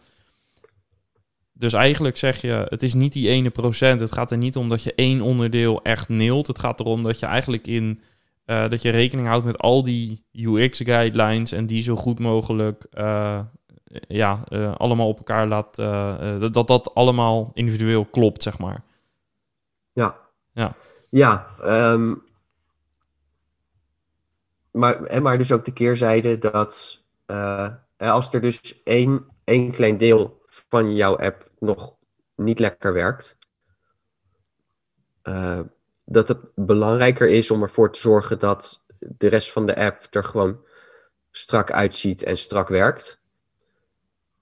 [1.59, 3.99] Dus eigenlijk zeg je, het is niet die ene procent.
[3.99, 6.47] Het gaat er niet om dat je één onderdeel echt neelt.
[6.47, 8.01] Het gaat erom dat je eigenlijk in
[8.45, 12.85] uh, dat je rekening houdt met al die UX guidelines en die zo goed mogelijk
[12.93, 13.39] uh,
[14.07, 15.75] ja, uh, allemaal op elkaar laat.
[15.75, 18.83] dat, dat dat allemaal individueel klopt, zeg maar.
[19.91, 20.17] Ja.
[20.53, 20.75] Ja.
[21.09, 21.47] Ja.
[21.91, 22.23] Um,
[24.71, 27.01] maar, maar dus ook de keerzijde dat
[27.97, 31.95] als er dus één, één klein deel van jouw app nog
[32.35, 33.37] niet lekker werkt.
[35.23, 35.59] Uh,
[36.05, 40.23] dat het belangrijker is om ervoor te zorgen dat de rest van de app er
[40.23, 40.63] gewoon
[41.31, 43.21] strak uitziet en strak werkt.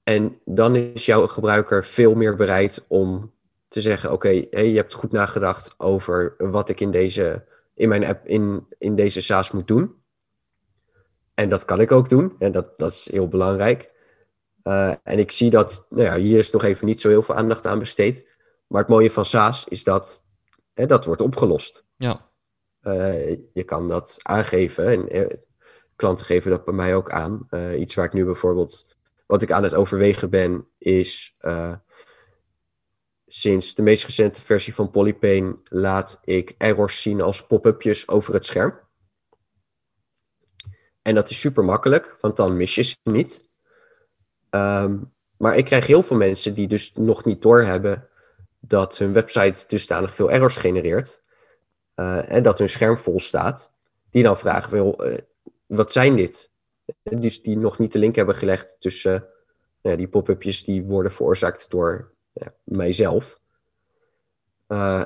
[0.03, 3.33] En dan is jouw gebruiker veel meer bereid om
[3.67, 8.05] te zeggen: Oké, hey, je hebt goed nagedacht over wat ik in deze, in mijn
[8.05, 9.95] app, in, in deze SaaS moet doen.
[11.33, 12.35] En dat kan ik ook doen.
[12.39, 13.91] En dat, dat is heel belangrijk.
[14.67, 17.35] Uh, en ik zie dat, nou ja, hier is nog even niet zo heel veel
[17.35, 18.37] aandacht aan besteed.
[18.67, 20.25] Maar het mooie van SaaS is dat
[20.73, 21.85] hè, dat wordt opgelost.
[21.97, 22.29] Ja.
[22.81, 25.37] Uh, je kan dat aangeven en eh,
[25.95, 27.47] klanten geven dat bij mij ook aan.
[27.49, 28.85] Uh, iets waar ik nu bijvoorbeeld,
[29.25, 31.37] wat ik aan het overwegen ben, is
[33.27, 38.45] sinds de meest recente versie van Polypane laat ik errors zien als pop-upjes over het
[38.45, 38.79] scherm.
[41.01, 43.46] En dat is super makkelijk, want dan mis je ze niet.
[44.57, 48.07] Um, maar ik krijg heel veel mensen die dus nog niet doorhebben
[48.59, 51.23] dat hun website dusdanig veel errors genereert.
[51.95, 53.71] Uh, en dat hun scherm vol staat.
[54.09, 55.17] Die dan vragen, wil, uh,
[55.65, 56.51] wat zijn dit?
[57.03, 59.27] Dus die nog niet de link hebben gelegd tussen
[59.81, 62.13] uh, die pop-upjes die worden veroorzaakt door
[62.63, 63.39] mijzelf.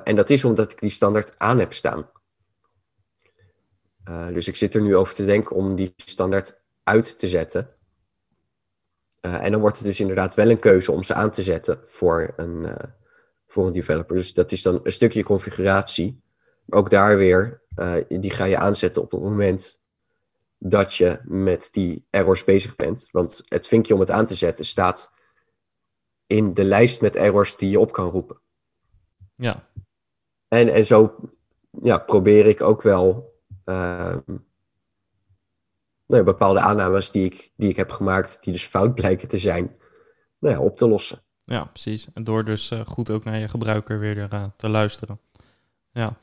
[0.03, 2.09] en dat is omdat ik die standaard aan heb staan.
[4.33, 7.75] dus ik zit er nu over te denken om die standaard uit te zetten.
[9.21, 11.81] Uh, en dan wordt het dus inderdaad wel een keuze om ze aan te zetten
[11.85, 12.75] voor een, uh,
[13.47, 14.15] voor een developer.
[14.15, 16.21] Dus dat is dan een stukje configuratie.
[16.69, 19.81] Ook daar weer, uh, die ga je aanzetten op het moment
[20.57, 23.07] dat je met die errors bezig bent.
[23.11, 25.11] Want het vinkje om het aan te zetten staat
[26.27, 28.39] in de lijst met errors die je op kan roepen.
[29.35, 29.69] Ja.
[30.47, 31.15] En, en zo
[31.81, 34.19] ja, probeer ik ook wel ehm,
[36.11, 39.75] nou, bepaalde aannames die ik, die ik heb gemaakt, die dus fout blijken te zijn,
[40.39, 41.21] nou ja, op te lossen.
[41.45, 42.07] Ja, precies.
[42.13, 45.19] En door dus uh, goed ook naar je gebruiker weer uh, te luisteren.
[45.91, 46.17] Ja.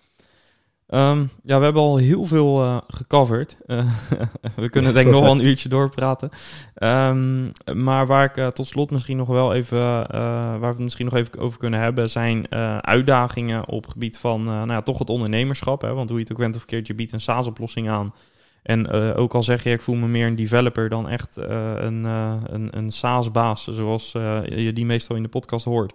[0.87, 3.57] Ehm, ja, we hebben al heel veel uh, gecoverd.
[3.67, 3.93] Uh,
[4.57, 6.31] we kunnen denk ik nog wel een uurtje doorpraten.
[6.75, 11.05] Um, maar waar ik uh, tot slot misschien nog wel even, waar we het misschien
[11.05, 15.83] nog even over kunnen hebben, zijn uitdagingen op gebied van, nou ja, toch het ondernemerschap.
[15.83, 15.95] Hè?
[15.95, 18.15] Want hoe je het ook bent of verkeerd, je biedt een SaaS-oplossing aan.
[18.63, 22.77] En ook al zeg je, ik voel me meer een developer dan echt een, een,
[22.77, 25.93] een SaaS-baas, zoals je die meestal in de podcast hoort.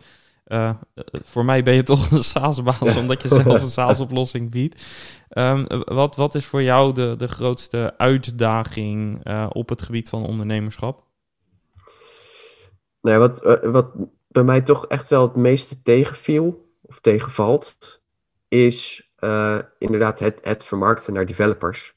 [0.48, 0.70] Uh,
[1.24, 4.86] voor mij ben je toch een SaaS-baas, omdat je zelf een SaaS-oplossing biedt.
[5.30, 10.26] Um, wat, wat is voor jou de, de grootste uitdaging uh, op het gebied van
[10.26, 11.04] ondernemerschap?
[13.02, 13.92] Nou, wat, wat
[14.28, 18.02] bij mij toch echt wel het meeste tegenviel, of tegenvalt,
[18.48, 21.94] is uh, inderdaad het, het vermarkten naar developers.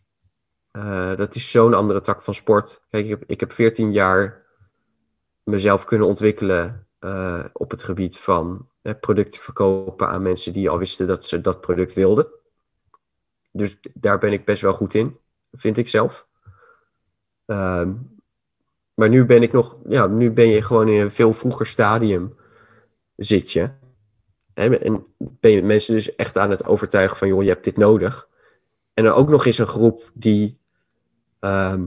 [1.16, 2.83] Dat is zo'n andere tak van sport.
[2.91, 4.47] Kijk, ik heb, ik heb 14 jaar
[5.43, 10.79] mezelf kunnen ontwikkelen uh, op het gebied van uh, producten verkopen aan mensen die al
[10.79, 12.27] wisten dat ze dat product wilden.
[13.53, 15.18] Dus daar ben ik best wel goed in,
[15.53, 16.27] vind ik zelf.
[17.47, 17.89] Uh,
[18.95, 22.37] maar nu ben ik nog, ja, nu ben je gewoon in een veel vroeger stadium
[23.16, 23.70] zit je.
[24.55, 27.77] En, en ben je mensen dus echt aan het overtuigen van, joh, je hebt dit
[27.77, 28.29] nodig.
[28.95, 30.61] En dan ook nog eens een groep die
[31.41, 31.87] ehm,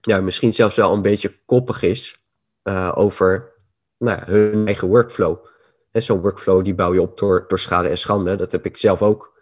[0.00, 2.22] ja, misschien zelfs wel een beetje koppig is
[2.64, 3.52] uh, over
[3.98, 5.46] nou, hun eigen workflow.
[5.90, 8.36] En zo'n workflow die bouw je op door, door schade en schande.
[8.36, 9.32] Dat heb ik zelf ook.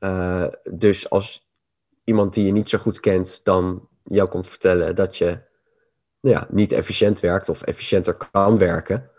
[0.00, 1.50] Uh, dus als
[2.04, 5.26] iemand die je niet zo goed kent dan jou komt vertellen dat je
[6.20, 9.10] nou ja, niet efficiënt werkt of efficiënter kan werken,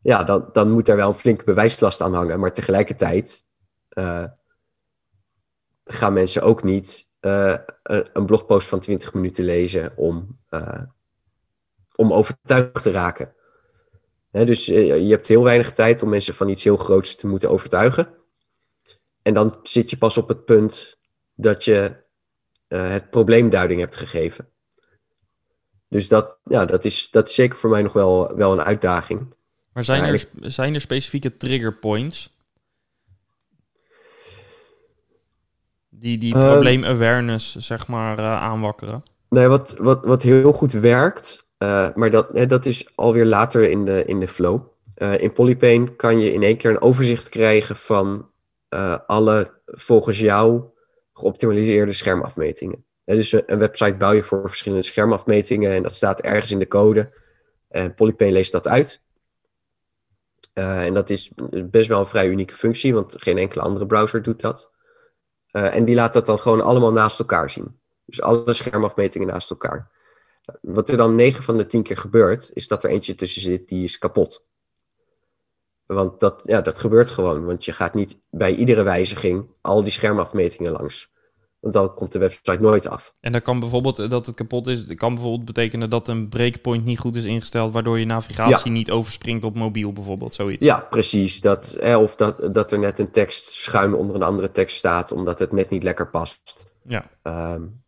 [0.00, 2.40] ja, dan, dan moet daar wel een flinke bewijslast aan hangen.
[2.40, 3.44] Maar tegelijkertijd
[3.98, 4.24] uh,
[5.84, 7.56] gaan mensen ook niet uh,
[8.12, 10.38] een blogpost van 20 minuten lezen om,
[11.94, 13.36] om overtuigd te raken
[14.30, 17.50] dus eh, je hebt heel weinig tijd om mensen van iets heel groots te moeten
[17.50, 18.14] overtuigen.
[19.22, 20.98] En dan zit je pas op het punt
[21.34, 21.96] dat je
[22.68, 24.48] uh, het probleemduiding hebt gegeven.
[25.88, 29.34] Dus dat, ja, dat, is, dat is zeker voor mij nog wel, wel een uitdaging.
[29.72, 32.37] Maar zijn, er, zijn er specifieke trigger points?
[36.00, 39.02] Die, die uh, probleem awareness, zeg maar, uh, aanwakkeren?
[39.28, 43.84] Nee, wat, wat, wat heel goed werkt, uh, maar dat, dat is alweer later in
[43.84, 44.60] de, in de flow.
[44.96, 48.30] Uh, in Polypane kan je in één keer een overzicht krijgen van
[49.06, 50.62] alle volgens jou
[51.12, 52.84] geoptimaliseerde schermafmetingen.
[53.04, 57.12] dus een website bouw je voor verschillende schermafmetingen en dat staat ergens in de code.
[57.68, 59.02] En Polypane leest dat uit.
[60.52, 61.30] en dat is
[61.70, 64.70] best wel een vrij unieke functie, want geen enkele andere browser doet dat.
[65.64, 67.78] En die laat dat dan gewoon allemaal naast elkaar zien.
[68.04, 69.90] Dus alle schermafmetingen naast elkaar.
[70.60, 73.68] Wat er dan 9 van de 10 keer gebeurt, is dat er eentje tussen zit
[73.68, 74.46] die is kapot.
[75.86, 77.44] Want dat, ja, dat gebeurt gewoon.
[77.44, 81.12] Want je gaat niet bij iedere wijziging al die schermafmetingen langs.
[81.60, 83.12] Want dan komt de website nooit af.
[83.20, 86.98] En dat kan bijvoorbeeld dat het kapot is, kan bijvoorbeeld betekenen dat een breakpoint niet
[86.98, 90.64] goed is ingesteld, waardoor je navigatie niet overspringt op mobiel, bijvoorbeeld zoiets.
[90.64, 91.40] Ja, precies.
[91.40, 95.38] Dat, of dat, dat er net een tekst schuin onder een andere tekst staat, omdat
[95.38, 96.70] het net niet lekker past.
[96.84, 97.10] Ja.
[97.22, 97.82] Um,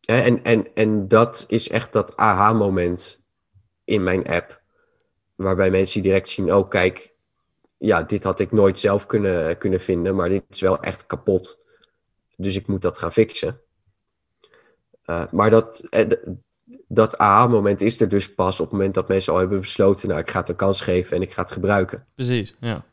[0.00, 3.24] en, en, en dat is echt dat aha-moment
[3.84, 4.62] in mijn app.
[5.34, 7.13] Waarbij mensen direct zien, oh kijk,
[7.84, 11.58] ja, dit had ik nooit zelf kunnen, kunnen vinden, maar dit is wel echt kapot.
[12.36, 13.60] Dus ik moet dat gaan fixen.
[15.06, 16.10] Uh, maar dat, eh,
[16.88, 20.20] dat aha-moment is er dus pas op het moment dat mensen al hebben besloten, nou
[20.20, 22.06] ik ga het een kans geven en ik ga het gebruiken.
[22.14, 22.84] Precies, ja.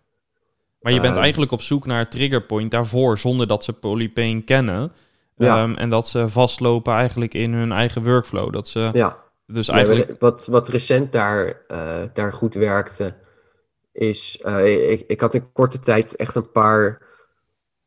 [0.82, 4.42] Maar je bent uh, eigenlijk op zoek naar het triggerpoint daarvoor, zonder dat ze Polypane
[4.42, 4.92] kennen.
[5.36, 5.64] Ja.
[5.64, 8.54] Um, en dat ze vastlopen eigenlijk in hun eigen workflow.
[8.54, 9.18] Dat ze ja.
[9.46, 10.08] dus eigenlijk...
[10.08, 13.16] Ja, wat, wat recent daar, uh, daar goed werkte,
[13.92, 14.42] is...
[14.46, 17.02] Uh, ik, ik had in korte tijd echt een paar,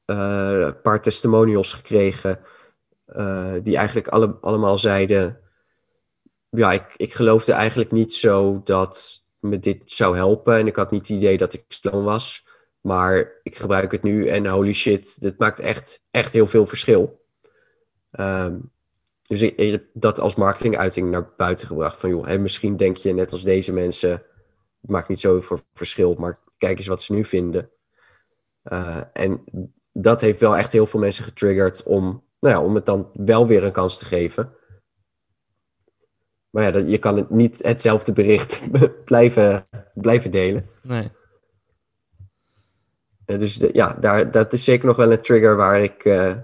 [0.07, 2.41] uh, paar testimonials gekregen...
[3.63, 5.39] die eigenlijk alle, allemaal zeiden...
[6.51, 10.57] Ja, ik, ik geloofde eigenlijk niet zo dat me dit zou helpen.
[10.57, 12.47] En ik had niet het idee dat ik sloom was.
[12.81, 17.23] Maar ik gebruik het nu en holy shit, dit maakt echt, echt heel veel verschil.
[18.21, 18.73] Um,
[19.23, 22.01] dus ik, heb dat als marketinguiting naar buiten gebracht.
[22.01, 24.23] Van joh, hè, misschien denk je net als deze mensen,
[24.85, 27.71] het maakt niet zoveel verschil, maar kijk eens wat ze nu vinden.
[28.65, 29.45] Uh, en
[29.93, 33.47] dat heeft wel echt heel veel mensen getriggerd om, nou ja, om het dan wel
[33.47, 34.53] weer een kans te geven.
[36.51, 38.63] Maar ja, dat, je kan het niet hetzelfde bericht
[39.05, 40.67] blijven, blijven delen.
[40.83, 41.11] Nee.
[43.27, 46.35] Uh, dus de, ja, daar, dat is zeker nog wel een trigger waar ik, uh,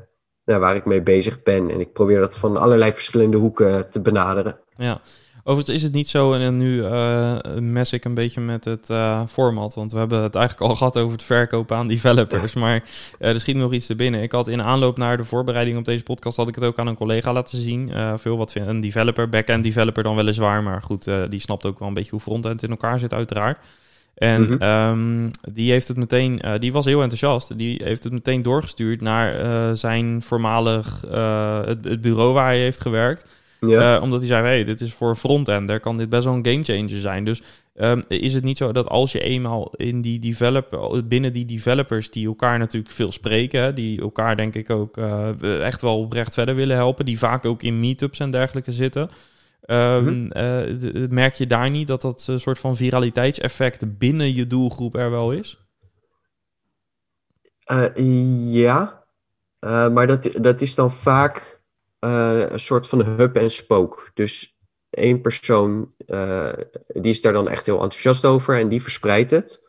[0.45, 1.71] waar ik mee bezig ben.
[1.71, 4.59] En ik probeer dat van allerlei verschillende hoeken te benaderen.
[4.75, 5.01] Ja,
[5.45, 9.23] Overigens is het niet zo, en nu uh, mes ik een beetje met het uh,
[9.27, 12.83] format, want we hebben het eigenlijk al gehad over het verkopen aan developers, maar
[13.21, 14.23] uh, er schiet nog iets te binnen.
[14.23, 16.87] Ik had in aanloop naar de voorbereiding op deze podcast, had ik het ook aan
[16.87, 17.93] een collega laten zien.
[18.17, 21.95] veel wat een developer, back-end developer dan weliswaar, maar goed, die snapt ook wel een
[21.95, 23.59] beetje hoe frontend in elkaar zit uiteraard.
[24.15, 25.31] En mm -hmm.
[25.53, 27.59] die heeft het meteen, uh, die was heel enthousiast.
[27.59, 31.01] Die heeft het meteen doorgestuurd naar uh, zijn voormalig,
[31.65, 33.25] het, het, bureau waar hij heeft gewerkt.
[33.61, 33.97] Ja.
[33.97, 37.01] Uh, omdat hij zei, hey, dit is voor frontender, kan dit best wel een gamechanger
[37.01, 37.25] zijn.
[37.25, 37.43] Dus
[37.75, 42.11] um, is het niet zo dat als je eenmaal in die developer, binnen die developers
[42.11, 46.55] die elkaar natuurlijk veel spreken, die elkaar denk ik ook uh, echt wel oprecht verder
[46.55, 49.11] willen helpen, die vaak ook in meetups en dergelijke zitten,
[49.67, 51.15] um, mm -hmm.
[51.15, 55.33] merk je daar niet dat dat een soort van viraliteitseffect binnen je doelgroep er wel
[55.33, 55.59] is?
[58.37, 59.05] ja,
[59.61, 61.60] maar dat, dat is dan vaak
[62.05, 64.11] uh, een soort van hub en spook.
[64.15, 64.59] Dus
[64.91, 66.53] één persoon uh,
[66.87, 69.63] die is daar dan echt heel enthousiast over en die verspreidt het.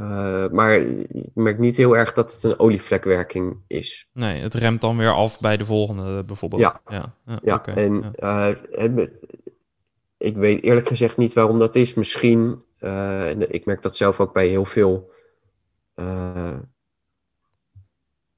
[0.00, 4.08] Uh, maar ik merk niet heel erg dat het een olievlekwerking is.
[4.12, 6.62] Nee, het remt dan weer af bij de volgende bijvoorbeeld.
[6.62, 8.56] Ja, ja, ja, ja okay, en ja.
[10.18, 11.94] Ik weet eerlijk gezegd niet waarom dat is.
[11.94, 15.10] Misschien, en ik merk dat zelf ook bij heel veel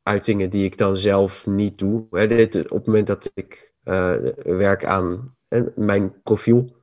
[0.02, 2.06] uitingen die ik dan zelf niet doe.
[2.10, 6.76] Hè, dit, op het moment dat ik uh, werk aan hè, mijn profiel,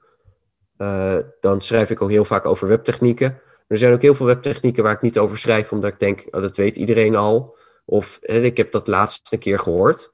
[0.78, 3.42] uh, dan schrijf ik ook heel vaak over webtechnieken.
[3.68, 6.42] Er zijn ook heel veel webtechnieken waar ik niet over schrijf, omdat ik denk, oh,
[6.42, 7.58] dat weet iedereen al.
[7.86, 10.14] Of hè, ik heb dat laatste keer gehoord.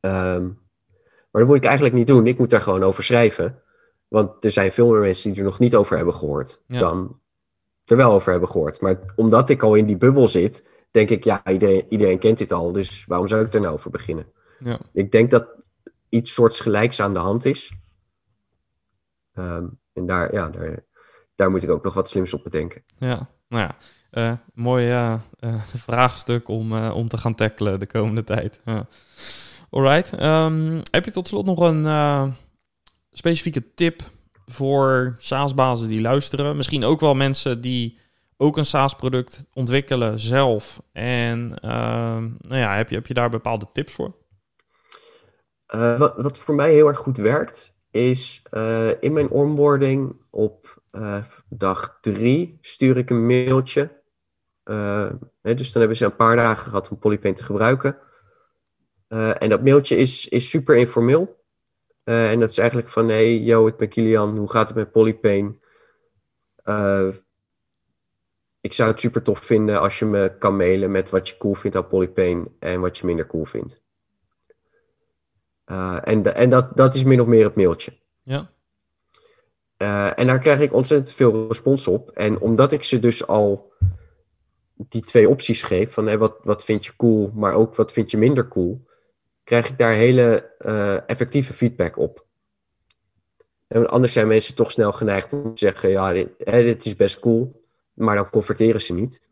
[0.00, 0.66] Um,
[1.30, 2.26] maar dat moet ik eigenlijk niet doen.
[2.26, 3.62] Ik moet daar gewoon over schrijven.
[4.08, 6.78] Want er zijn veel meer mensen die er nog niet over hebben gehoord ja.
[6.78, 7.20] dan
[7.84, 8.80] er wel over hebben gehoord.
[8.80, 12.52] Maar omdat ik al in die bubbel zit, denk ik, ja, iedereen, iedereen kent dit
[12.52, 14.26] al, dus waarom zou ik er nou over beginnen?
[14.58, 14.78] Ja.
[14.92, 15.46] Ik denk dat
[16.08, 17.72] iets soortgelijks aan de hand is.
[19.34, 20.84] Um, en daar, ja, daar,
[21.34, 22.82] daar moet ik ook nog wat slims op bedenken.
[22.98, 23.76] Ja, nou ja,
[24.30, 28.60] uh, mooi uh, uh, vraagstuk om, om te gaan tackelen de komende tijd.
[29.70, 32.34] Alright, um, heb je tot slot nog een
[33.10, 34.02] specifieke tip
[34.46, 36.56] voor SaaS-bazen die luisteren?
[36.56, 37.98] Misschien ook wel mensen die
[38.38, 40.82] ook een SaaS-product ontwikkelen zelf.
[40.92, 41.70] En uh,
[42.38, 44.14] nou ja, heb je, heb je daar bepaalde tips voor?
[45.74, 50.82] Uh, wat, wat voor mij heel erg goed werkt, is uh, in mijn onboarding op
[50.90, 53.96] eh, dag drie stuur ik een mailtje.
[55.40, 57.98] Hè, dus dan hebben ze een paar dagen gehad om Polypaint te gebruiken.
[59.08, 61.44] en dat mailtje is, is super informeel.
[62.04, 65.56] en dat is eigenlijk van, hey, yo, ik ben Kilian, hoe gaat het met Polypaint?
[68.60, 71.54] Ik zou het super tof vinden als je me kan mailen met wat je cool
[71.54, 73.82] vindt aan Polypane en wat je minder cool vindt.
[75.66, 77.92] Uh, en en dat, dat is min of meer het mailtje.
[78.22, 78.50] Ja.
[79.78, 82.10] Uh, en daar krijg ik ontzettend veel respons op.
[82.10, 83.72] En omdat ik ze dus al
[84.74, 88.10] die twee opties geef, van hey, wat, wat vind je cool, maar ook wat vind
[88.10, 88.86] je minder cool,
[89.44, 92.26] krijg ik daar hele uh, effectieve feedback op.
[93.66, 97.20] En anders zijn mensen toch snel geneigd om te zeggen, ja, dit, dit is best
[97.20, 97.60] cool
[97.98, 99.22] maar dan converteren ze niet.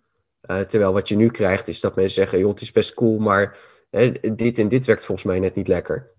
[0.51, 3.19] Uh, terwijl wat je nu krijgt is dat mensen zeggen, joh, het is best cool,
[3.19, 3.59] maar
[3.91, 6.15] hè, dit en dit werkt volgens mij net niet lekker.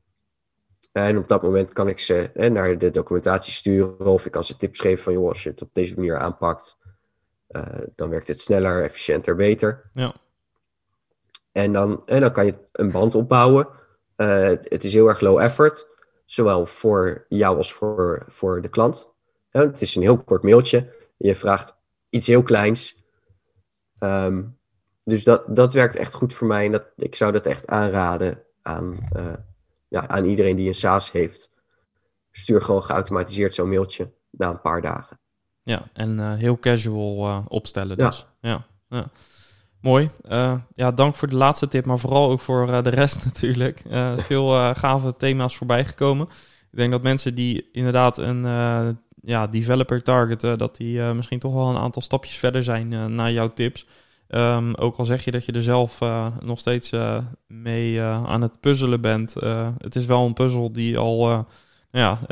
[0.92, 4.44] En op dat moment kan ik ze hè, naar de documentatie sturen of ik kan
[4.44, 6.78] ze tips geven van, joh, als je het op deze manier aanpakt,
[7.50, 7.64] uh,
[7.96, 9.90] dan werkt het sneller, efficiënter, beter.
[9.92, 10.16] Ja.
[11.52, 13.68] En dan, en dan kan je een band opbouwen.
[14.18, 15.88] Uh, het is heel erg low effort,
[16.26, 19.14] zowel voor jou als voor, voor de klant.
[19.50, 20.94] het is een heel kort mailtje.
[21.18, 21.77] Je vraagt
[22.18, 22.96] iets heel kleins.
[24.00, 24.58] Um,
[25.04, 26.66] dus dat, dat werkt echt goed voor mij.
[26.66, 29.34] En dat, ik zou dat echt aanraden aan, uh,
[29.88, 31.50] ja, aan iedereen die een SaaS heeft.
[32.32, 35.20] Stuur gewoon geautomatiseerd zo'n mailtje na een paar dagen.
[35.64, 38.26] Ja, en uh, heel casual uh, opstellen dus.
[38.42, 38.50] Ja.
[38.50, 38.66] ja,
[38.98, 39.10] ja.
[39.82, 40.10] Mooi.
[40.72, 43.82] ja, dank voor de laatste tip, maar vooral ook voor de rest natuurlijk.
[44.18, 46.28] veel gave thema's voorbij gekomen.
[46.72, 48.46] Ik denk dat mensen die inderdaad een
[49.28, 53.06] ja, developer targeten, dat die uh, misschien toch wel een aantal stapjes verder zijn uh,
[53.06, 53.88] naar jouw tips.
[54.30, 56.92] Um, ook al zeg je dat je er zelf uh, nog steeds
[57.48, 59.36] mee aan het puzzelen bent.
[59.78, 61.46] het is wel een puzzel die al,
[61.92, 62.20] ja,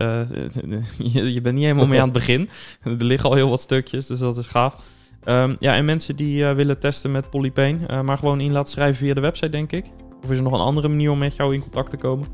[0.97, 2.49] je, je, bent niet helemaal mee aan het begin.
[2.83, 4.83] er liggen al heel wat stukjes, dus dat is gaaf.
[5.25, 9.13] Um, ja, en mensen die willen testen met Polypane, maar gewoon in laten schrijven via
[9.13, 9.85] de website, denk ik.
[10.23, 12.27] Of is er nog een andere manier om met jou in contact te komen?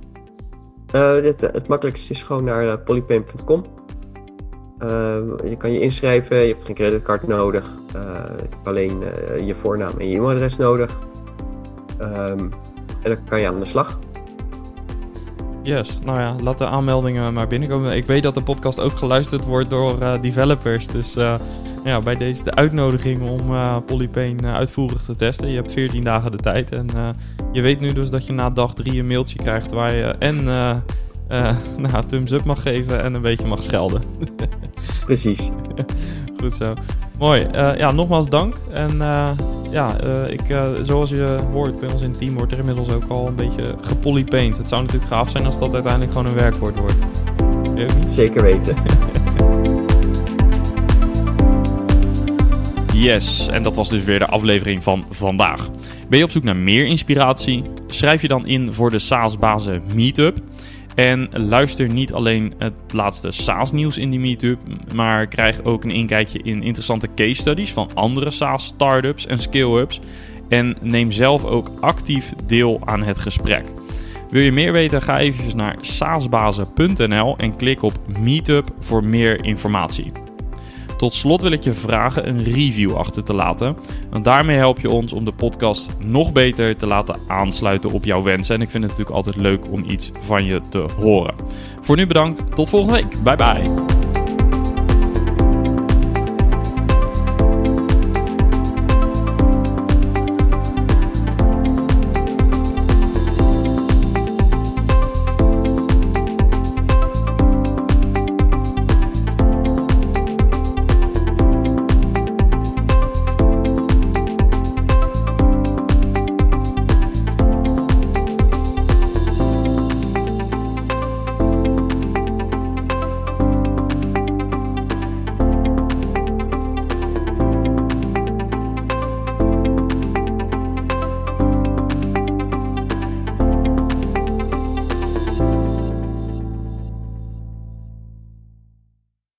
[0.92, 3.81] het, het makkelijkste is gewoon naar polypane.com.
[4.84, 7.66] Uh, je kan je inschrijven, je hebt geen creditcard nodig.
[7.96, 8.02] Uh,
[8.38, 10.92] je hebt alleen uh, je voornaam en je e-mailadres nodig.
[12.02, 12.54] Um,
[13.02, 14.00] en dan kan je aan de slag.
[15.64, 17.96] Yes, nou ja, laat de aanmeldingen maar binnenkomen.
[17.96, 20.88] Ik weet dat de podcast ook geluisterd wordt door developers.
[20.88, 21.14] Dus
[21.84, 25.50] ja, bij deze de uitnodiging om uh, Polypane uitvoerig te testen.
[25.50, 26.72] Je hebt 14 dagen de tijd.
[26.72, 26.88] En
[27.52, 30.48] je weet nu dus dat je na dag 3 een mailtje krijgt waar je en
[31.78, 34.04] nou, thumbs up mag geven en een beetje mag schelden.
[35.06, 35.52] Precies.
[36.38, 36.74] Goed zo.
[37.20, 37.48] Mooi.
[37.54, 38.56] ja, nogmaals dank.
[38.72, 39.02] En
[39.72, 42.90] ja, uh, ik, uh, zoals je hoort bij ons in het team wordt er inmiddels
[42.90, 44.58] ook al een beetje gepolypaint.
[44.58, 46.96] Het zou natuurlijk gaaf zijn als dat uiteindelijk gewoon een werkwoord wordt.
[48.06, 48.76] Zeker weten.
[53.08, 55.70] yes, en dat was dus weer de aflevering van vandaag.
[56.10, 57.64] Ben je op zoek naar meer inspiratie?
[57.88, 60.38] Schrijf je dan in voor de SaaS-bazen Meetup.
[60.96, 64.60] En luister niet alleen het laatste SaaS-nieuws in die meetup,
[64.94, 70.00] maar krijg ook een inkijkje in interessante case studies van andere SaaS-startups en scale-ups.
[70.50, 73.66] En neem zelf ook actief deel aan het gesprek.
[74.30, 75.02] Wil je meer weten?
[75.02, 80.12] Ga even naar saasbazen.nl en klik op Meetup voor meer informatie.
[81.02, 83.78] Tot slot wil ik je vragen een review achter te laten.
[84.10, 88.24] Want daarmee help je ons om de podcast nog beter te laten aansluiten op jouw
[88.24, 88.56] wensen.
[88.56, 91.34] En ik vind het natuurlijk altijd leuk om iets van je te horen.
[91.82, 92.44] Voor nu bedankt.
[92.56, 93.24] Tot volgende week.
[93.24, 93.91] Bye bye.